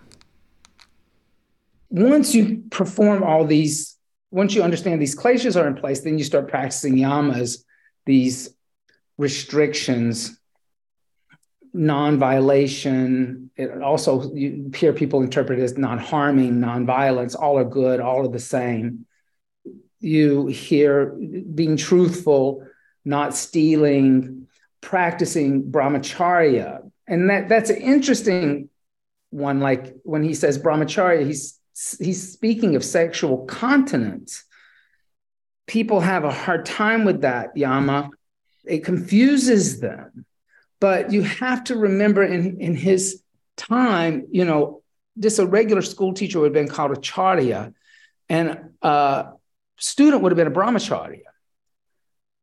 once 1.95 2.35
you 2.35 2.63
perform 2.71 3.23
all 3.23 3.45
these, 3.45 3.95
once 4.29 4.53
you 4.53 4.61
understand 4.61 5.01
these 5.01 5.15
kleshas 5.15 5.59
are 5.59 5.65
in 5.65 5.75
place, 5.75 6.01
then 6.01 6.17
you 6.17 6.25
start 6.25 6.49
practicing 6.49 6.95
yamas, 6.95 7.63
these 8.05 8.53
restrictions, 9.17 10.37
non-violation. 11.73 13.49
It 13.55 13.81
also 13.81 14.33
you 14.33 14.71
hear 14.75 14.91
people 14.91 15.21
interpret 15.21 15.59
it 15.59 15.63
as 15.63 15.77
non-harming, 15.77 16.59
non-violence. 16.59 17.33
All 17.33 17.57
are 17.57 17.63
good. 17.63 18.01
All 18.01 18.25
are 18.25 18.31
the 18.31 18.39
same. 18.39 19.05
You 20.01 20.47
hear 20.47 21.05
being 21.05 21.77
truthful, 21.77 22.67
not 23.05 23.33
stealing, 23.35 24.47
practicing 24.81 25.63
brahmacharya, 25.63 26.91
and 27.07 27.29
that 27.29 27.47
that's 27.47 27.69
an 27.69 27.77
interesting 27.77 28.69
one. 29.29 29.61
Like 29.61 29.95
when 30.03 30.23
he 30.23 30.33
says 30.33 30.59
brahmacharya, 30.59 31.25
he's 31.25 31.57
he's 31.99 32.31
speaking 32.31 32.75
of 32.75 32.83
sexual 32.83 33.45
continence. 33.45 34.45
People 35.67 35.99
have 35.99 36.23
a 36.23 36.31
hard 36.31 36.65
time 36.65 37.05
with 37.05 37.21
that, 37.21 37.55
Yama. 37.57 38.09
It 38.65 38.83
confuses 38.83 39.79
them. 39.79 40.25
But 40.79 41.11
you 41.11 41.23
have 41.23 41.63
to 41.65 41.75
remember 41.75 42.23
in, 42.23 42.59
in 42.59 42.75
his 42.75 43.23
time, 43.57 44.27
you 44.31 44.45
know, 44.45 44.81
just 45.17 45.39
a 45.39 45.45
regular 45.45 45.81
school 45.81 46.13
teacher 46.13 46.39
would 46.39 46.47
have 46.47 46.53
been 46.53 46.67
called 46.67 46.91
a 46.91 46.99
charya, 46.99 47.73
and 48.27 48.71
a 48.81 49.27
student 49.77 50.21
would 50.21 50.31
have 50.31 50.37
been 50.37 50.47
a 50.47 50.51
brahmacharya. 50.51 51.21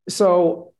So 0.09 0.73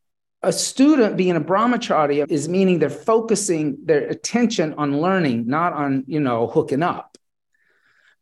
a 0.43 0.53
student 0.53 1.17
being 1.17 1.37
a 1.37 1.41
brahmacharya 1.41 2.31
is 2.31 2.49
meaning 2.49 2.79
they're 2.79 2.91
focusing 2.91 3.79
their 3.85 4.09
attention 4.09 4.75
on 4.75 5.01
learning, 5.01 5.47
not 5.47 5.73
on, 5.73 6.05
you 6.07 6.21
know, 6.21 6.47
hooking 6.47 6.83
up. 6.83 7.17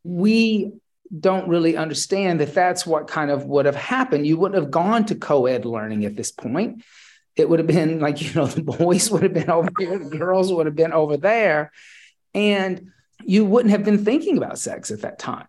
We 0.04 0.72
don't 1.18 1.48
really 1.48 1.76
understand 1.76 2.40
that 2.40 2.54
that's 2.54 2.86
what 2.86 3.08
kind 3.08 3.30
of 3.30 3.44
would 3.44 3.66
have 3.66 3.76
happened. 3.76 4.26
You 4.26 4.36
wouldn't 4.36 4.60
have 4.60 4.70
gone 4.70 5.06
to 5.06 5.14
co 5.14 5.46
ed 5.46 5.64
learning 5.64 6.04
at 6.04 6.16
this 6.16 6.30
point. 6.30 6.84
It 7.36 7.48
would 7.48 7.58
have 7.58 7.66
been 7.66 8.00
like, 8.00 8.22
you 8.22 8.32
know, 8.34 8.46
the 8.46 8.62
boys 8.62 9.10
would 9.10 9.22
have 9.22 9.34
been 9.34 9.50
over 9.50 9.70
here, 9.78 9.98
the 9.98 10.16
girls 10.16 10.52
would 10.52 10.66
have 10.66 10.76
been 10.76 10.92
over 10.92 11.16
there. 11.16 11.72
And 12.34 12.92
you 13.24 13.44
wouldn't 13.44 13.72
have 13.72 13.84
been 13.84 14.04
thinking 14.04 14.36
about 14.36 14.58
sex 14.58 14.90
at 14.90 15.02
that 15.02 15.18
time. 15.18 15.46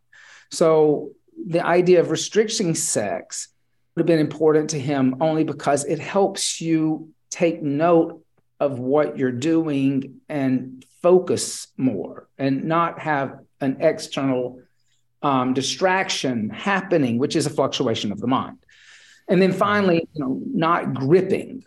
So 0.49 1.11
the 1.47 1.65
idea 1.65 2.01
of 2.01 2.11
restricting 2.11 2.75
sex 2.75 3.49
would 3.95 4.01
have 4.01 4.07
been 4.07 4.19
important 4.19 4.71
to 4.71 4.79
him 4.79 5.17
only 5.21 5.43
because 5.43 5.85
it 5.85 5.99
helps 5.99 6.59
you 6.59 7.09
take 7.29 7.61
note 7.61 8.23
of 8.59 8.79
what 8.79 9.17
you're 9.17 9.31
doing 9.31 10.21
and 10.27 10.85
focus 11.01 11.67
more 11.77 12.27
and 12.37 12.65
not 12.65 12.99
have 12.99 13.39
an 13.62 13.78
external 13.80 14.60
um, 15.21 15.54
distraction 15.54 16.50
happening, 16.50 17.17
which 17.17 17.36
is 17.36 17.45
a 17.45 17.50
fluctuation 17.50 18.12
of 18.12 18.19
the 18.19 18.28
mind. 18.28 18.58
And 19.28 19.41
then 19.41 19.54
finally, 19.54 20.08
you 20.13 20.24
know, 20.24 20.41
not 20.45 20.93
gripping, 20.93 21.63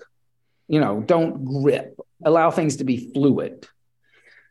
you 0.68 0.80
know, 0.80 1.00
don't 1.00 1.44
grip, 1.44 1.98
allow 2.24 2.50
things 2.50 2.76
to 2.76 2.84
be 2.84 3.12
fluid. 3.12 3.66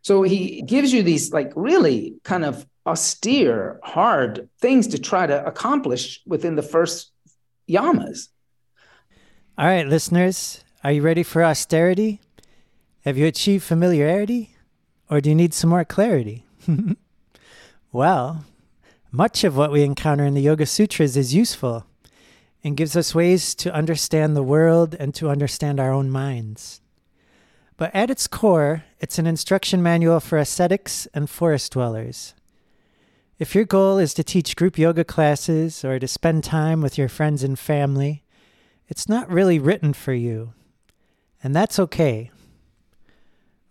So 0.02 0.24
he 0.24 0.62
gives 0.64 0.92
you 0.92 1.04
these 1.04 1.32
like 1.32 1.52
really 1.56 2.16
kind 2.24 2.44
of 2.44 2.66
austere, 2.86 3.80
hard 3.84 4.50
things 4.60 4.88
to 4.88 5.00
try 5.00 5.28
to 5.28 5.46
accomplish 5.46 6.22
within 6.26 6.56
the 6.56 6.62
first 6.62 7.12
yamas. 7.70 8.30
All 9.58 9.68
right, 9.68 9.88
listeners, 9.88 10.64
are 10.84 10.92
you 10.92 11.02
ready 11.02 11.24
for 11.24 11.44
austerity? 11.44 12.20
Have 13.06 13.18
you 13.18 13.26
achieved 13.26 13.64
familiarity? 13.64 14.56
Or 15.10 15.22
do 15.22 15.30
you 15.30 15.36
need 15.36 15.54
some 15.54 15.70
more 15.70 15.86
clarity? 15.86 16.46
well, 17.94 18.44
much 19.12 19.44
of 19.44 19.56
what 19.56 19.72
we 19.72 19.84
encounter 19.84 20.26
in 20.26 20.34
the 20.34 20.42
Yoga 20.42 20.66
Sutras 20.66 21.16
is 21.16 21.36
useful 21.36 21.86
and 22.64 22.76
gives 22.76 22.98
us 22.98 23.14
ways 23.14 23.54
to 23.54 23.74
understand 23.74 24.36
the 24.36 24.42
world 24.42 24.96
and 25.00 25.14
to 25.14 25.30
understand 25.30 25.80
our 25.80 25.94
own 25.94 26.10
minds. 26.10 26.82
But 27.78 27.94
at 27.94 28.10
its 28.10 28.26
core, 28.26 28.84
it's 29.00 29.20
an 29.20 29.28
instruction 29.28 29.84
manual 29.84 30.20
for 30.20 30.40
ascetics 30.40 31.08
and 31.14 31.30
forest 31.30 31.74
dwellers. 31.74 32.34
If 33.38 33.54
your 33.54 33.66
goal 33.66 34.00
is 34.00 34.16
to 34.16 34.24
teach 34.24 34.56
group 34.56 34.80
yoga 34.80 35.04
classes 35.04 35.86
or 35.86 36.00
to 36.00 36.08
spend 36.08 36.44
time 36.44 36.82
with 36.82 36.98
your 36.98 37.10
friends 37.10 37.44
and 37.44 37.60
family, 37.60 38.24
it's 38.88 39.08
not 39.08 39.30
really 39.30 39.60
written 39.60 39.94
for 39.94 40.14
you. 40.14 40.54
And 41.44 41.56
that's 41.56 41.78
okay. 41.78 42.32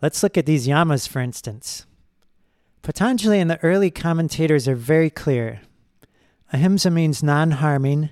Let's 0.01 0.23
look 0.23 0.37
at 0.37 0.47
these 0.47 0.69
yamas, 0.69 1.09
for 1.09 1.21
instance. 1.21 1.87
Patanjali 2.83 3.38
and 3.38 3.49
the 3.49 3.62
early 3.62 3.92
commentators 3.92 4.66
are 4.66 4.75
very 4.75 5.09
clear. 5.09 5.61
Ahimsa 6.53 6.90
means 6.90 7.23
non 7.23 7.53
harming, 7.53 8.11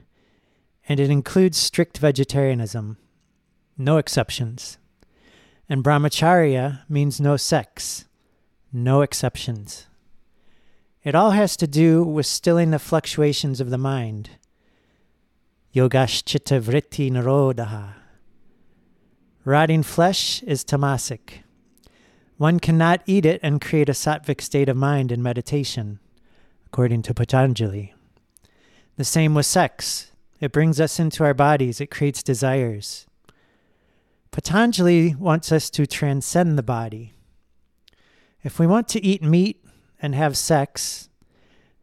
and 0.88 1.00
it 1.00 1.10
includes 1.10 1.58
strict 1.58 1.98
vegetarianism. 1.98 2.96
No 3.76 3.98
exceptions. 3.98 4.78
And 5.68 5.82
brahmacharya 5.82 6.82
means 6.88 7.20
no 7.20 7.36
sex. 7.36 8.06
No 8.72 9.02
exceptions. 9.02 9.86
It 11.02 11.14
all 11.16 11.32
has 11.32 11.56
to 11.56 11.66
do 11.66 12.04
with 12.04 12.26
stilling 12.26 12.70
the 12.70 12.78
fluctuations 12.78 13.60
of 13.60 13.70
the 13.70 13.78
mind. 13.78 14.30
Yogash 15.74 16.22
vritti 16.24 17.10
nirodhah. 17.10 17.94
Rotting 19.44 19.82
flesh 19.82 20.42
is 20.44 20.64
tamasic. 20.64 21.42
One 22.40 22.58
cannot 22.58 23.02
eat 23.04 23.26
it 23.26 23.38
and 23.42 23.60
create 23.60 23.90
a 23.90 23.92
sattvic 23.92 24.40
state 24.40 24.70
of 24.70 24.76
mind 24.78 25.12
in 25.12 25.22
meditation, 25.22 25.98
according 26.64 27.02
to 27.02 27.12
Patanjali. 27.12 27.92
The 28.96 29.04
same 29.04 29.34
with 29.34 29.44
sex. 29.44 30.12
It 30.40 30.50
brings 30.50 30.80
us 30.80 30.98
into 30.98 31.22
our 31.22 31.34
bodies, 31.34 31.82
it 31.82 31.90
creates 31.90 32.22
desires. 32.22 33.06
Patanjali 34.30 35.14
wants 35.16 35.52
us 35.52 35.68
to 35.68 35.86
transcend 35.86 36.56
the 36.56 36.62
body. 36.62 37.12
If 38.42 38.58
we 38.58 38.66
want 38.66 38.88
to 38.88 39.04
eat 39.04 39.22
meat 39.22 39.62
and 40.00 40.14
have 40.14 40.34
sex, 40.34 41.10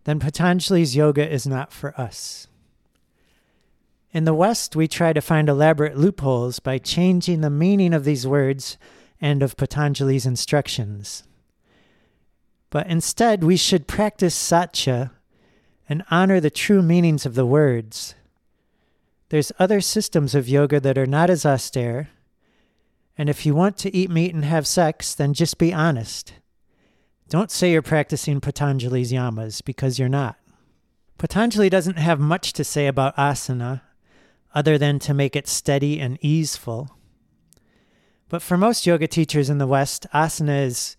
then 0.05 0.19
Patanjali's 0.19 0.95
yoga 0.95 1.31
is 1.31 1.45
not 1.45 1.71
for 1.71 1.93
us. 2.01 2.47
In 4.11 4.25
the 4.25 4.33
West, 4.33 4.75
we 4.75 4.87
try 4.87 5.13
to 5.13 5.21
find 5.21 5.49
elaborate 5.49 5.97
loopholes 5.97 6.57
by 6.57 6.79
changing 6.79 7.41
the 7.41 7.51
meaning 7.51 7.93
of 7.93 8.05
these 8.05 8.25
words 8.25 8.79
and 9.19 9.41
of 9.41 9.57
Patanjali's 9.57 10.25
instructions. 10.25 11.23
But 12.69 12.87
instead, 12.87 13.43
we 13.43 13.57
should 13.57 13.87
practice 13.87 14.35
satya 14.35 15.11
and 15.89 16.03
honor 16.11 16.39
the 16.39 16.49
true 16.49 16.81
meanings 16.81 17.25
of 17.25 17.35
the 17.35 17.45
words. 17.45 18.15
There's 19.29 19.51
other 19.59 19.81
systems 19.81 20.35
of 20.35 20.49
yoga 20.49 20.79
that 20.79 20.97
are 20.97 21.05
not 21.05 21.29
as 21.29 21.45
austere, 21.45 22.09
and 23.17 23.29
if 23.29 23.45
you 23.45 23.55
want 23.55 23.77
to 23.77 23.95
eat 23.95 24.09
meat 24.09 24.33
and 24.33 24.45
have 24.45 24.67
sex, 24.67 25.15
then 25.15 25.33
just 25.33 25.57
be 25.57 25.73
honest. 25.73 26.33
Don't 27.29 27.51
say 27.51 27.71
you're 27.71 27.81
practicing 27.81 28.39
Patanjali's 28.39 29.11
yamas 29.11 29.63
because 29.63 29.97
you're 29.99 30.07
not. 30.07 30.37
Patanjali 31.17 31.69
doesn't 31.69 31.97
have 31.97 32.19
much 32.19 32.53
to 32.53 32.63
say 32.63 32.87
about 32.87 33.15
asana 33.17 33.81
other 34.53 34.77
than 34.77 34.99
to 34.99 35.13
make 35.13 35.35
it 35.35 35.47
steady 35.47 35.99
and 35.99 36.17
easeful. 36.21 36.96
But 38.29 38.41
for 38.41 38.57
most 38.57 38.85
yoga 38.85 39.07
teachers 39.07 39.49
in 39.49 39.57
the 39.57 39.67
West, 39.67 40.05
asana 40.13 40.65
is 40.65 40.97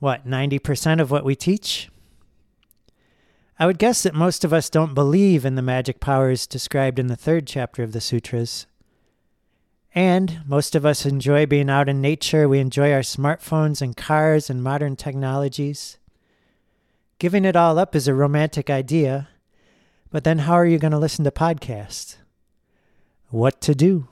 what, 0.00 0.26
90% 0.26 1.00
of 1.00 1.10
what 1.10 1.24
we 1.24 1.36
teach? 1.36 1.88
I 3.58 3.66
would 3.66 3.78
guess 3.78 4.02
that 4.02 4.14
most 4.14 4.42
of 4.42 4.52
us 4.52 4.68
don't 4.68 4.94
believe 4.94 5.44
in 5.44 5.54
the 5.54 5.62
magic 5.62 6.00
powers 6.00 6.48
described 6.48 6.98
in 6.98 7.06
the 7.06 7.14
third 7.14 7.46
chapter 7.46 7.84
of 7.84 7.92
the 7.92 8.00
sutras. 8.00 8.66
And 9.94 10.40
most 10.44 10.74
of 10.74 10.84
us 10.84 11.06
enjoy 11.06 11.46
being 11.46 11.70
out 11.70 11.88
in 11.88 12.00
nature. 12.00 12.48
We 12.48 12.58
enjoy 12.58 12.92
our 12.92 13.02
smartphones 13.02 13.80
and 13.80 13.96
cars 13.96 14.50
and 14.50 14.62
modern 14.62 14.96
technologies. 14.96 15.98
Giving 17.20 17.44
it 17.44 17.54
all 17.54 17.78
up 17.78 17.94
is 17.94 18.08
a 18.08 18.14
romantic 18.14 18.68
idea, 18.68 19.28
but 20.10 20.24
then 20.24 20.40
how 20.40 20.54
are 20.54 20.66
you 20.66 20.78
going 20.78 20.90
to 20.90 20.98
listen 20.98 21.24
to 21.24 21.30
podcasts? 21.30 22.16
What 23.28 23.60
to 23.60 23.76
do? 23.76 24.08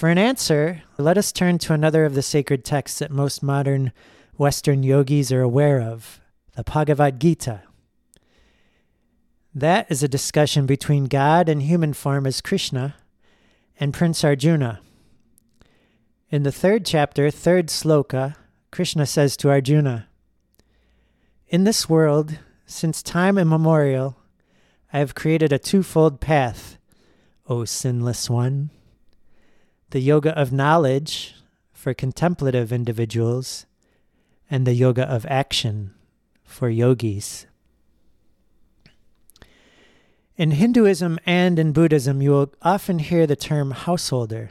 For 0.00 0.08
an 0.08 0.16
answer, 0.16 0.82
let 0.96 1.18
us 1.18 1.30
turn 1.30 1.58
to 1.58 1.74
another 1.74 2.06
of 2.06 2.14
the 2.14 2.22
sacred 2.22 2.64
texts 2.64 3.00
that 3.00 3.10
most 3.10 3.42
modern 3.42 3.92
Western 4.38 4.82
yogis 4.82 5.30
are 5.30 5.42
aware 5.42 5.78
of 5.78 6.22
the 6.56 6.64
Bhagavad 6.64 7.20
Gita. 7.20 7.64
That 9.54 9.90
is 9.90 10.02
a 10.02 10.08
discussion 10.08 10.64
between 10.64 11.04
God 11.04 11.50
in 11.50 11.60
human 11.60 11.92
form 11.92 12.26
as 12.26 12.40
Krishna 12.40 12.94
and 13.78 13.92
Prince 13.92 14.24
Arjuna. 14.24 14.80
In 16.30 16.44
the 16.44 16.50
third 16.50 16.86
chapter, 16.86 17.30
third 17.30 17.66
sloka, 17.66 18.36
Krishna 18.70 19.04
says 19.04 19.36
to 19.36 19.50
Arjuna, 19.50 20.08
In 21.48 21.64
this 21.64 21.90
world, 21.90 22.38
since 22.64 23.02
time 23.02 23.36
immemorial, 23.36 24.16
I 24.94 24.98
have 25.00 25.14
created 25.14 25.52
a 25.52 25.58
twofold 25.58 26.22
path, 26.22 26.78
O 27.50 27.66
sinless 27.66 28.30
one. 28.30 28.70
The 29.90 30.00
yoga 30.00 30.36
of 30.38 30.52
knowledge 30.52 31.34
for 31.72 31.94
contemplative 31.94 32.72
individuals, 32.72 33.66
and 34.50 34.66
the 34.66 34.74
yoga 34.74 35.02
of 35.08 35.26
action 35.26 35.94
for 36.44 36.68
yogis. 36.68 37.46
In 40.36 40.52
Hinduism 40.52 41.18
and 41.26 41.58
in 41.58 41.72
Buddhism, 41.72 42.22
you 42.22 42.30
will 42.30 42.52
often 42.62 42.98
hear 42.98 43.26
the 43.26 43.36
term 43.36 43.72
householder. 43.72 44.50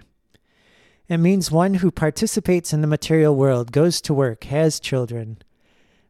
It 1.08 1.17
means 1.17 1.52
one 1.52 1.75
who 1.75 1.89
participates 1.89 2.73
in 2.73 2.82
the 2.82 2.88
material 2.88 3.36
world, 3.36 3.71
goes 3.71 4.02
to 4.02 4.13
work, 4.13 4.43
has 4.45 4.80
children, 4.80 5.38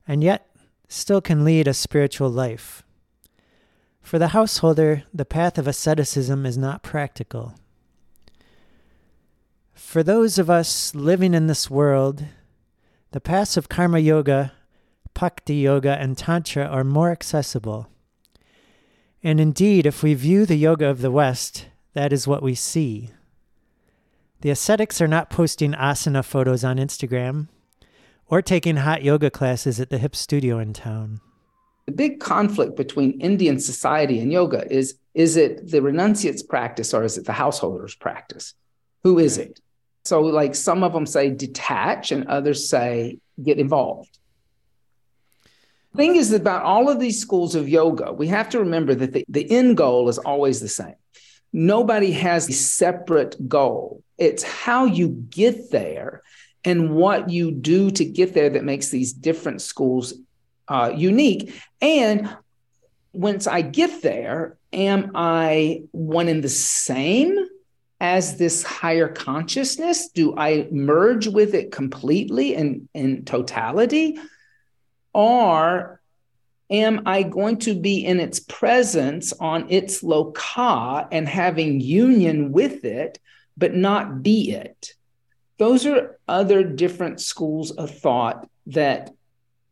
and 0.07 0.23
yet 0.23 0.49
still 0.87 1.21
can 1.21 1.45
lead 1.45 1.67
a 1.67 1.73
spiritual 1.73 2.29
life. 2.29 2.83
For 4.01 4.19
the 4.19 4.29
householder, 4.29 5.03
the 5.13 5.23
path 5.25 5.57
of 5.57 5.67
asceticism 5.67 6.45
is 6.45 6.57
not 6.57 6.83
practical. 6.83 7.55
For 9.89 10.03
those 10.03 10.37
of 10.37 10.51
us 10.51 10.93
living 10.93 11.33
in 11.33 11.47
this 11.47 11.67
world, 11.67 12.23
the 13.09 13.19
paths 13.19 13.57
of 13.57 13.69
karma 13.69 13.97
yoga, 13.97 14.53
bhakti 15.15 15.55
yoga, 15.55 15.97
and 15.99 16.15
tantra 16.15 16.63
are 16.63 16.83
more 16.83 17.09
accessible. 17.09 17.87
And 19.23 19.39
indeed, 19.39 19.87
if 19.87 20.03
we 20.03 20.13
view 20.13 20.45
the 20.45 20.57
yoga 20.57 20.85
of 20.85 21.01
the 21.01 21.09
West, 21.09 21.65
that 21.95 22.13
is 22.13 22.27
what 22.27 22.43
we 22.43 22.53
see. 22.53 23.09
The 24.41 24.51
ascetics 24.51 25.01
are 25.01 25.07
not 25.07 25.31
posting 25.31 25.71
asana 25.73 26.23
photos 26.23 26.63
on 26.63 26.77
Instagram 26.77 27.47
or 28.27 28.43
taking 28.43 28.75
hot 28.75 29.01
yoga 29.01 29.31
classes 29.31 29.79
at 29.79 29.89
the 29.89 29.97
hip 29.97 30.15
studio 30.15 30.59
in 30.59 30.73
town. 30.73 31.19
The 31.87 31.93
big 31.93 32.19
conflict 32.19 32.77
between 32.77 33.19
Indian 33.19 33.59
society 33.59 34.19
and 34.19 34.31
yoga 34.31 34.71
is 34.71 34.99
Is 35.15 35.35
it 35.35 35.71
the 35.71 35.81
renunciate's 35.81 36.43
practice 36.43 36.93
or 36.93 37.03
is 37.03 37.17
it 37.17 37.25
the 37.25 37.33
householder's 37.33 37.95
practice? 37.95 38.53
Who 39.01 39.17
is 39.17 39.39
it? 39.39 39.59
So, 40.09 40.21
like 40.21 40.55
some 40.55 40.83
of 40.83 40.91
them 40.91 41.05
say 41.05 41.29
detach, 41.29 42.11
and 42.11 42.25
others 42.25 42.67
say 42.67 43.19
get 43.43 43.59
involved. 43.59 44.17
The 45.91 45.97
thing 45.97 46.15
is 46.15 46.33
about 46.33 46.63
all 46.63 46.89
of 46.89 46.99
these 46.99 47.21
schools 47.21 47.53
of 47.53 47.69
yoga, 47.69 48.11
we 48.11 48.25
have 48.25 48.49
to 48.49 48.59
remember 48.59 48.95
that 48.95 49.13
the, 49.13 49.23
the 49.29 49.51
end 49.51 49.77
goal 49.77 50.09
is 50.09 50.17
always 50.17 50.61
the 50.61 50.67
same. 50.67 50.95
Nobody 51.53 52.11
has 52.13 52.49
a 52.49 52.53
separate 52.53 53.47
goal. 53.47 54.01
It's 54.17 54.41
how 54.41 54.85
you 54.85 55.09
get 55.29 55.69
there 55.69 56.23
and 56.65 56.95
what 56.95 57.29
you 57.29 57.51
do 57.51 57.91
to 57.91 58.03
get 58.03 58.33
there 58.33 58.49
that 58.49 58.63
makes 58.63 58.89
these 58.89 59.13
different 59.13 59.61
schools 59.61 60.15
uh, 60.67 60.91
unique. 60.95 61.53
And 61.81 62.35
once 63.13 63.45
I 63.45 63.61
get 63.61 64.01
there, 64.01 64.57
am 64.73 65.11
I 65.13 65.83
one 65.91 66.29
in 66.29 66.41
the 66.41 66.49
same 66.49 67.37
as 67.99 68.37
this 68.37 68.63
higher 68.63 69.07
consciousness? 69.07 70.09
Do 70.09 70.35
I 70.37 70.67
merge 70.71 71.27
with 71.27 71.53
it 71.53 71.71
completely 71.71 72.55
and 72.55 72.87
in 72.93 73.25
totality? 73.25 74.17
Or 75.13 75.99
am 76.69 77.01
I 77.05 77.23
going 77.23 77.57
to 77.59 77.73
be 77.73 78.05
in 78.05 78.19
its 78.19 78.39
presence 78.39 79.33
on 79.33 79.69
its 79.69 80.01
loka 80.01 81.07
and 81.11 81.27
having 81.27 81.81
union 81.81 82.51
with 82.51 82.85
it, 82.85 83.19
but 83.57 83.75
not 83.75 84.23
be 84.23 84.51
it? 84.51 84.93
Those 85.57 85.85
are 85.85 86.17
other 86.27 86.63
different 86.63 87.19
schools 87.19 87.71
of 87.71 87.89
thought 87.97 88.47
that 88.67 89.11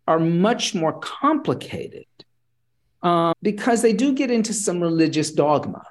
are 0.05 0.19
much 0.19 0.73
more 0.73 0.99
complicated 0.99 2.05
um, 3.03 3.33
because 3.41 3.81
they 3.81 3.93
do 3.93 4.13
get 4.13 4.31
into 4.31 4.53
some 4.53 4.81
religious 4.81 5.31
dogma. 5.31 5.83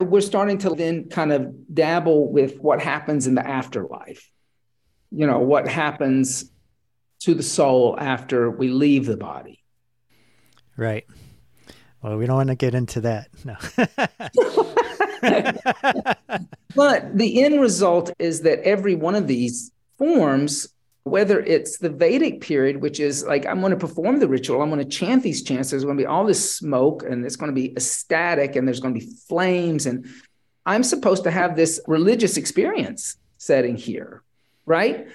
We're 0.00 0.20
starting 0.20 0.58
to 0.58 0.70
then 0.70 1.08
kind 1.08 1.32
of 1.32 1.54
dabble 1.72 2.30
with 2.30 2.58
what 2.58 2.82
happens 2.82 3.26
in 3.26 3.34
the 3.34 3.46
afterlife. 3.46 4.30
You 5.10 5.26
know, 5.26 5.38
what 5.38 5.68
happens 5.68 6.50
to 7.20 7.34
the 7.34 7.42
soul 7.42 7.96
after 7.98 8.50
we 8.50 8.68
leave 8.68 9.06
the 9.06 9.16
body. 9.16 9.62
Right. 10.76 11.06
Well, 12.02 12.18
we 12.18 12.26
don't 12.26 12.36
want 12.36 12.50
to 12.50 12.54
get 12.54 12.74
into 12.74 13.00
that. 13.02 13.28
No. 13.44 13.56
but 16.74 17.16
the 17.16 17.42
end 17.42 17.60
result 17.60 18.12
is 18.18 18.42
that 18.42 18.60
every 18.60 18.94
one 18.94 19.14
of 19.14 19.26
these 19.26 19.72
forms 19.98 20.68
whether 21.06 21.38
it's 21.38 21.78
the 21.78 21.88
Vedic 21.88 22.40
period, 22.40 22.82
which 22.82 22.98
is 22.98 23.24
like, 23.24 23.46
I'm 23.46 23.60
going 23.60 23.70
to 23.70 23.78
perform 23.78 24.18
the 24.18 24.26
ritual, 24.26 24.60
I'm 24.60 24.70
going 24.70 24.82
to 24.82 24.90
chant 24.90 25.22
these 25.22 25.44
chants, 25.44 25.70
there's 25.70 25.84
going 25.84 25.96
to 25.96 26.02
be 26.02 26.06
all 26.06 26.26
this 26.26 26.56
smoke 26.56 27.04
and 27.04 27.24
it's 27.24 27.36
going 27.36 27.54
to 27.54 27.54
be 27.54 27.70
ecstatic 27.70 28.56
and 28.56 28.66
there's 28.66 28.80
going 28.80 28.92
to 28.92 28.98
be 28.98 29.06
flames. 29.28 29.86
And 29.86 30.08
I'm 30.66 30.82
supposed 30.82 31.22
to 31.22 31.30
have 31.30 31.54
this 31.54 31.80
religious 31.86 32.36
experience 32.36 33.18
setting 33.38 33.76
here, 33.76 34.24
right? 34.64 35.06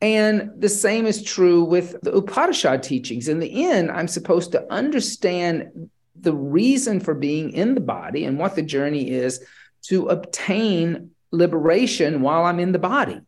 And 0.00 0.52
the 0.56 0.68
same 0.68 1.04
is 1.04 1.20
true 1.20 1.64
with 1.64 2.00
the 2.00 2.12
Upanishad 2.12 2.84
teachings. 2.84 3.26
In 3.26 3.40
the 3.40 3.64
end, 3.64 3.90
I'm 3.90 4.06
supposed 4.06 4.52
to 4.52 4.72
understand 4.72 5.90
the 6.14 6.32
reason 6.32 7.00
for 7.00 7.12
being 7.12 7.50
in 7.50 7.74
the 7.74 7.80
body 7.80 8.24
and 8.24 8.38
what 8.38 8.54
the 8.54 8.62
journey 8.62 9.10
is 9.10 9.44
to 9.88 10.10
obtain 10.10 11.10
liberation 11.32 12.22
while 12.22 12.44
I'm 12.44 12.60
in 12.60 12.70
the 12.70 12.78
body. 12.78 13.20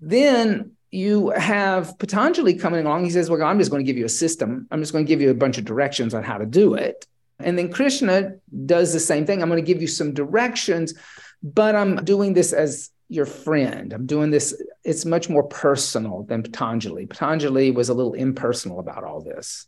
Then 0.00 0.72
you 0.90 1.30
have 1.30 1.98
Patanjali 1.98 2.54
coming 2.54 2.84
along. 2.84 3.04
He 3.04 3.10
says, 3.10 3.30
Well, 3.30 3.42
I'm 3.42 3.58
just 3.58 3.70
going 3.70 3.84
to 3.84 3.86
give 3.86 3.98
you 3.98 4.04
a 4.04 4.10
system. 4.10 4.66
I'm 4.70 4.80
just 4.80 4.92
going 4.92 5.04
to 5.04 5.08
give 5.08 5.20
you 5.20 5.30
a 5.30 5.34
bunch 5.34 5.58
of 5.58 5.64
directions 5.64 6.14
on 6.14 6.22
how 6.22 6.38
to 6.38 6.46
do 6.46 6.74
it. 6.74 7.06
And 7.38 7.56
then 7.56 7.72
Krishna 7.72 8.34
does 8.66 8.92
the 8.92 9.00
same 9.00 9.24
thing. 9.24 9.42
I'm 9.42 9.48
going 9.48 9.64
to 9.64 9.66
give 9.66 9.80
you 9.80 9.88
some 9.88 10.12
directions, 10.12 10.94
but 11.42 11.74
I'm 11.74 12.04
doing 12.04 12.34
this 12.34 12.52
as 12.52 12.90
your 13.08 13.26
friend. 13.26 13.92
I'm 13.92 14.06
doing 14.06 14.30
this, 14.30 14.60
it's 14.84 15.04
much 15.04 15.28
more 15.28 15.42
personal 15.44 16.24
than 16.24 16.42
Patanjali. 16.42 17.06
Patanjali 17.06 17.70
was 17.70 17.88
a 17.88 17.94
little 17.94 18.12
impersonal 18.12 18.78
about 18.78 19.04
all 19.04 19.20
this. 19.20 19.66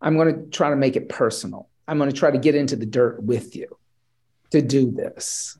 I'm 0.00 0.16
going 0.16 0.34
to 0.34 0.50
try 0.50 0.70
to 0.70 0.76
make 0.76 0.96
it 0.96 1.08
personal. 1.08 1.68
I'm 1.88 1.98
going 1.98 2.10
to 2.10 2.16
try 2.16 2.30
to 2.30 2.38
get 2.38 2.54
into 2.54 2.76
the 2.76 2.86
dirt 2.86 3.22
with 3.22 3.56
you 3.56 3.78
to 4.50 4.60
do 4.60 4.90
this 4.90 5.58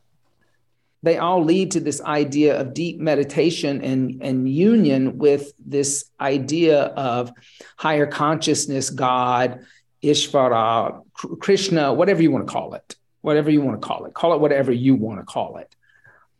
they 1.04 1.18
all 1.18 1.44
lead 1.44 1.70
to 1.72 1.80
this 1.80 2.00
idea 2.00 2.58
of 2.58 2.72
deep 2.72 2.98
meditation 2.98 3.82
and, 3.84 4.22
and 4.22 4.48
union 4.48 5.18
with 5.18 5.52
this 5.58 6.06
idea 6.18 6.84
of 6.84 7.30
higher 7.76 8.06
consciousness, 8.06 8.88
God, 8.88 9.66
Ishvara, 10.02 11.02
Krishna, 11.40 11.92
whatever 11.92 12.22
you 12.22 12.30
want 12.30 12.46
to 12.46 12.52
call 12.52 12.72
it, 12.72 12.96
whatever 13.20 13.50
you 13.50 13.60
want 13.60 13.78
to 13.80 13.86
call 13.86 14.06
it, 14.06 14.14
call 14.14 14.32
it 14.32 14.40
whatever 14.40 14.72
you 14.72 14.94
want 14.94 15.20
to 15.20 15.26
call 15.26 15.58
it. 15.58 15.76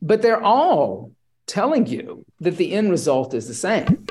But 0.00 0.22
they're 0.22 0.42
all 0.42 1.12
telling 1.44 1.87
you 1.87 2.24
that 2.40 2.57
the 2.57 2.72
end 2.72 2.90
result 2.90 3.35
is 3.35 3.46
the 3.46 3.53
same. 3.53 4.07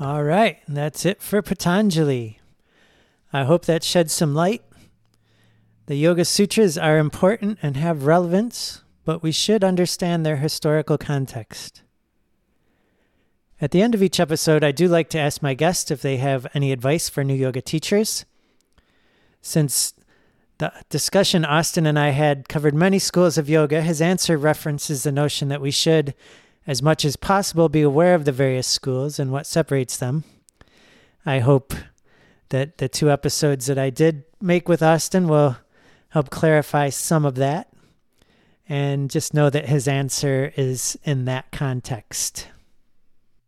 All 0.00 0.24
right, 0.24 0.58
that's 0.66 1.04
it 1.04 1.20
for 1.20 1.42
Patanjali. 1.42 2.40
I 3.32 3.44
hope 3.44 3.64
that 3.64 3.84
sheds 3.84 4.12
some 4.12 4.34
light. 4.34 4.62
The 5.86 5.96
Yoga 5.96 6.24
Sutras 6.24 6.76
are 6.76 6.98
important 6.98 7.58
and 7.62 7.76
have 7.76 8.06
relevance, 8.06 8.82
but 9.04 9.22
we 9.22 9.32
should 9.32 9.62
understand 9.62 10.24
their 10.24 10.36
historical 10.36 10.98
context. 10.98 11.82
At 13.60 13.70
the 13.70 13.82
end 13.82 13.94
of 13.94 14.02
each 14.02 14.20
episode, 14.20 14.62
I 14.62 14.72
do 14.72 14.86
like 14.86 15.08
to 15.10 15.18
ask 15.18 15.40
my 15.40 15.54
guests 15.54 15.90
if 15.90 16.02
they 16.02 16.18
have 16.18 16.46
any 16.52 16.72
advice 16.72 17.08
for 17.08 17.24
new 17.24 17.34
yoga 17.34 17.62
teachers. 17.62 18.26
Since 19.40 19.94
the 20.58 20.72
discussion 20.90 21.44
Austin 21.44 21.86
and 21.86 21.98
I 21.98 22.10
had 22.10 22.48
covered 22.48 22.74
many 22.74 22.98
schools 22.98 23.38
of 23.38 23.48
yoga, 23.48 23.80
his 23.80 24.02
answer 24.02 24.36
references 24.36 25.04
the 25.04 25.12
notion 25.12 25.48
that 25.48 25.60
we 25.60 25.70
should, 25.70 26.14
as 26.66 26.82
much 26.82 27.04
as 27.04 27.16
possible, 27.16 27.68
be 27.68 27.82
aware 27.82 28.14
of 28.14 28.24
the 28.24 28.32
various 28.32 28.66
schools 28.66 29.18
and 29.18 29.32
what 29.32 29.46
separates 29.46 29.96
them. 29.96 30.24
I 31.24 31.38
hope 31.38 31.72
that 32.50 32.78
the 32.78 32.88
two 32.88 33.10
episodes 33.10 33.66
that 33.66 33.78
I 33.78 33.90
did 33.90 34.24
make 34.40 34.68
with 34.68 34.82
Austin 34.82 35.28
will 35.28 35.56
help 36.10 36.30
clarify 36.30 36.88
some 36.88 37.24
of 37.24 37.34
that. 37.36 37.68
And 38.68 39.10
just 39.10 39.32
know 39.32 39.48
that 39.50 39.66
his 39.66 39.86
answer 39.86 40.52
is 40.56 40.98
in 41.04 41.24
that 41.26 41.52
context. 41.52 42.48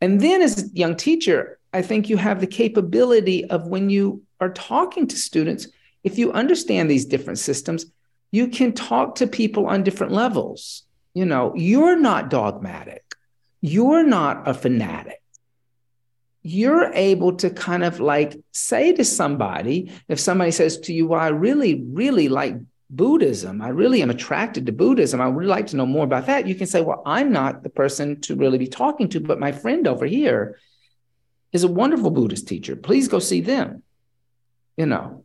And 0.01 0.21
then, 0.21 0.43
as 0.43 0.63
a 0.63 0.69
young 0.77 0.97
teacher, 0.97 1.59
I 1.73 1.83
think 1.83 2.09
you 2.09 2.17
have 2.17 2.41
the 2.41 2.47
capability 2.47 3.45
of 3.47 3.67
when 3.67 3.91
you 3.91 4.23
are 4.41 4.53
talking 4.53 5.09
to 5.09 5.17
students, 5.17 5.67
if 6.05 6.19
you 6.19 6.33
understand 6.33 6.89
these 6.89 7.05
different 7.05 7.41
systems, 7.41 7.87
you 8.31 8.47
can 8.47 8.73
talk 8.73 9.17
to 9.17 9.27
people 9.27 9.67
on 9.67 9.83
different 9.83 10.13
levels. 10.13 10.85
You 11.15 11.25
know, 11.25 11.53
you're 11.57 11.99
not 11.99 12.31
dogmatic, 12.31 13.17
you're 13.61 14.05
not 14.05 14.47
a 14.47 14.55
fanatic 14.55 15.21
you're 16.43 16.93
able 16.93 17.37
to 17.37 17.51
kind 17.51 17.85
of 17.85 18.01
like 18.01 18.39
say 18.53 18.93
to 18.93 19.05
somebody, 19.05 19.93
if 20.09 20.21
somebody 20.21 20.51
says 20.51 20.79
to 20.79 20.93
you, 20.93 21.09
Well, 21.09 21.21
I 21.21 21.29
really, 21.29 21.83
really 21.83 22.29
like 22.29 22.57
Buddhism, 22.91 23.61
I 23.61 23.69
really 23.69 24.03
am 24.03 24.11
attracted 24.11 24.67
to 24.67 24.73
Buddhism, 24.73 25.21
I 25.21 25.29
would 25.29 25.47
like 25.47 25.69
to 25.69 25.77
know 25.77 25.87
more 25.87 26.05
about 26.05 26.27
that. 26.27 26.47
You 26.47 26.55
can 26.55 26.67
say, 26.67 26.81
Well, 26.81 27.03
I'm 27.05 27.33
not 27.33 27.63
the 27.63 27.71
person 27.71 28.21
to 28.23 28.37
really 28.37 28.59
be 28.59 28.69
talking 28.69 29.09
to, 29.11 29.21
but 29.21 29.41
my 29.41 29.53
friend 29.53 29.87
over 29.87 30.07
here 30.07 30.59
is 31.53 31.65
a 31.65 31.69
wonderful 31.69 32.11
Buddhist 32.11 32.47
teacher. 32.47 32.77
Please 32.77 33.09
go 33.09 33.19
see 33.19 33.41
them. 33.41 33.83
You 34.77 34.87
know, 34.87 35.25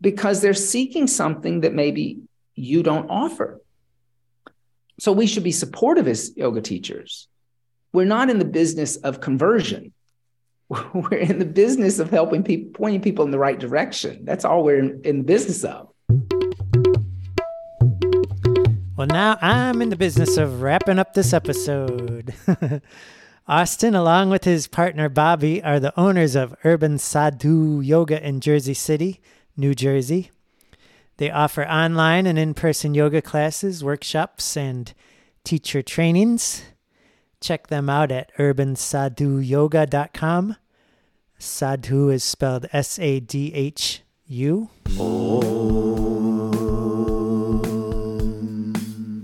because 0.00 0.40
they're 0.40 0.54
seeking 0.54 1.08
something 1.08 1.62
that 1.62 1.74
maybe 1.74 2.20
you 2.54 2.82
don't 2.84 3.10
offer. 3.10 3.60
So 5.00 5.10
we 5.12 5.26
should 5.26 5.42
be 5.42 5.50
supportive 5.50 6.06
as 6.06 6.36
yoga 6.36 6.60
teachers. 6.60 7.26
We're 7.92 8.04
not 8.04 8.30
in 8.30 8.38
the 8.38 8.44
business 8.44 8.96
of 8.96 9.20
conversion. 9.20 9.92
we're 10.94 11.18
in 11.18 11.38
the 11.38 11.44
business 11.44 11.98
of 11.98 12.10
helping 12.10 12.42
people, 12.42 12.70
pointing 12.72 13.00
people 13.00 13.24
in 13.24 13.30
the 13.30 13.38
right 13.38 13.58
direction. 13.58 14.24
That's 14.24 14.44
all 14.44 14.64
we're 14.64 14.78
in, 14.78 15.00
in 15.04 15.18
the 15.18 15.24
business 15.24 15.64
of. 15.64 15.90
Well, 18.96 19.08
now 19.08 19.38
I'm 19.40 19.82
in 19.82 19.88
the 19.88 19.96
business 19.96 20.36
of 20.36 20.62
wrapping 20.62 20.98
up 20.98 21.14
this 21.14 21.32
episode. 21.32 22.34
Austin, 23.48 23.94
along 23.94 24.30
with 24.30 24.44
his 24.44 24.68
partner 24.68 25.08
Bobby, 25.08 25.62
are 25.62 25.78
the 25.78 25.92
owners 25.98 26.34
of 26.34 26.54
Urban 26.64 26.98
Sadhu 26.98 27.80
Yoga 27.80 28.26
in 28.26 28.40
Jersey 28.40 28.72
City, 28.72 29.20
New 29.56 29.74
Jersey. 29.74 30.30
They 31.18 31.30
offer 31.30 31.64
online 31.64 32.26
and 32.26 32.38
in 32.38 32.54
person 32.54 32.94
yoga 32.94 33.20
classes, 33.20 33.84
workshops, 33.84 34.56
and 34.56 34.92
teacher 35.44 35.82
trainings. 35.82 36.62
Check 37.44 37.66
them 37.66 37.90
out 37.90 38.10
at 38.10 38.34
urbansadhuyoga.com. 38.38 40.56
Sadhu 41.36 42.08
is 42.08 42.24
spelled 42.24 42.64
S 42.72 42.98
A 42.98 43.20
D 43.20 43.52
H 43.52 44.00
U. 44.28 44.70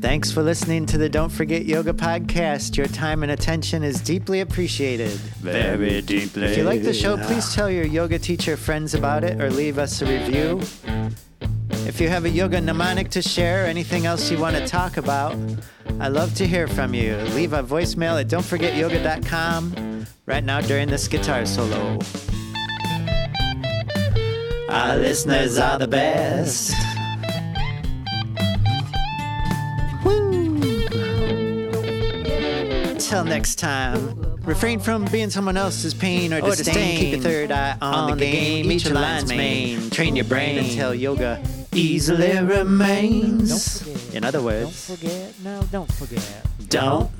Thanks 0.02 0.30
for 0.30 0.42
listening 0.42 0.84
to 0.84 0.98
the 0.98 1.08
Don't 1.08 1.30
Forget 1.30 1.64
Yoga 1.64 1.94
podcast. 1.94 2.76
Your 2.76 2.88
time 2.88 3.22
and 3.22 3.32
attention 3.32 3.82
is 3.82 4.02
deeply 4.02 4.40
appreciated. 4.40 5.12
Very 5.40 6.02
deeply. 6.02 6.44
If 6.44 6.58
you 6.58 6.64
like 6.64 6.82
the 6.82 6.92
show, 6.92 7.16
please 7.16 7.54
tell 7.54 7.70
your 7.70 7.86
yoga 7.86 8.18
teacher 8.18 8.58
friends 8.58 8.92
about 8.92 9.24
it 9.24 9.40
or 9.40 9.48
leave 9.48 9.78
us 9.78 10.02
a 10.02 10.04
review. 10.04 10.60
If 11.72 12.00
you 12.00 12.08
have 12.08 12.24
a 12.24 12.30
yoga 12.30 12.60
mnemonic 12.60 13.10
to 13.10 13.22
share 13.22 13.64
or 13.64 13.66
anything 13.66 14.06
else 14.06 14.30
you 14.30 14.38
want 14.38 14.56
to 14.56 14.66
talk 14.66 14.96
about, 14.96 15.36
I 15.98 16.08
love 16.08 16.34
to 16.36 16.46
hear 16.46 16.66
from 16.66 16.94
you. 16.94 17.16
Leave 17.34 17.52
a 17.52 17.62
voicemail 17.62 18.20
at 18.20 18.28
don'tforgetyoga.com 18.28 20.06
right 20.26 20.44
now 20.44 20.60
during 20.60 20.88
this 20.88 21.08
guitar 21.08 21.44
solo. 21.46 21.98
Our 24.70 24.96
listeners 24.96 25.58
are 25.58 25.78
the 25.78 25.88
best. 25.88 26.74
Till 33.08 33.24
next 33.24 33.56
time. 33.56 34.16
Refrain 34.42 34.80
from 34.80 35.04
being 35.06 35.30
someone 35.30 35.56
else's 35.56 35.92
pain 35.92 36.32
or, 36.32 36.40
disdain. 36.40 36.98
Keep 36.98 37.12
your 37.12 37.20
third 37.20 37.50
eye 37.50 37.76
on, 37.82 38.12
the 38.12 38.24
game. 38.24 38.70
Each 38.70 38.84
your 38.84 38.94
lines 38.94 39.28
main. 39.28 39.90
Train 39.90 40.16
your 40.16 40.24
brain 40.24 40.58
until 40.58 40.94
yoga 40.94 41.42
easily 41.72 42.38
remains. 42.40 43.86
In 44.14 44.24
other 44.24 44.42
words, 44.42 44.88
Don't 44.88 44.98
forget, 44.98 45.34
no, 45.44 45.62
don't 45.70 45.92
forget. 45.92 46.22
don't 46.68 47.10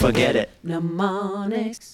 forget 0.00 0.36
it. 0.36 0.50
Mnemonics. 0.64 1.90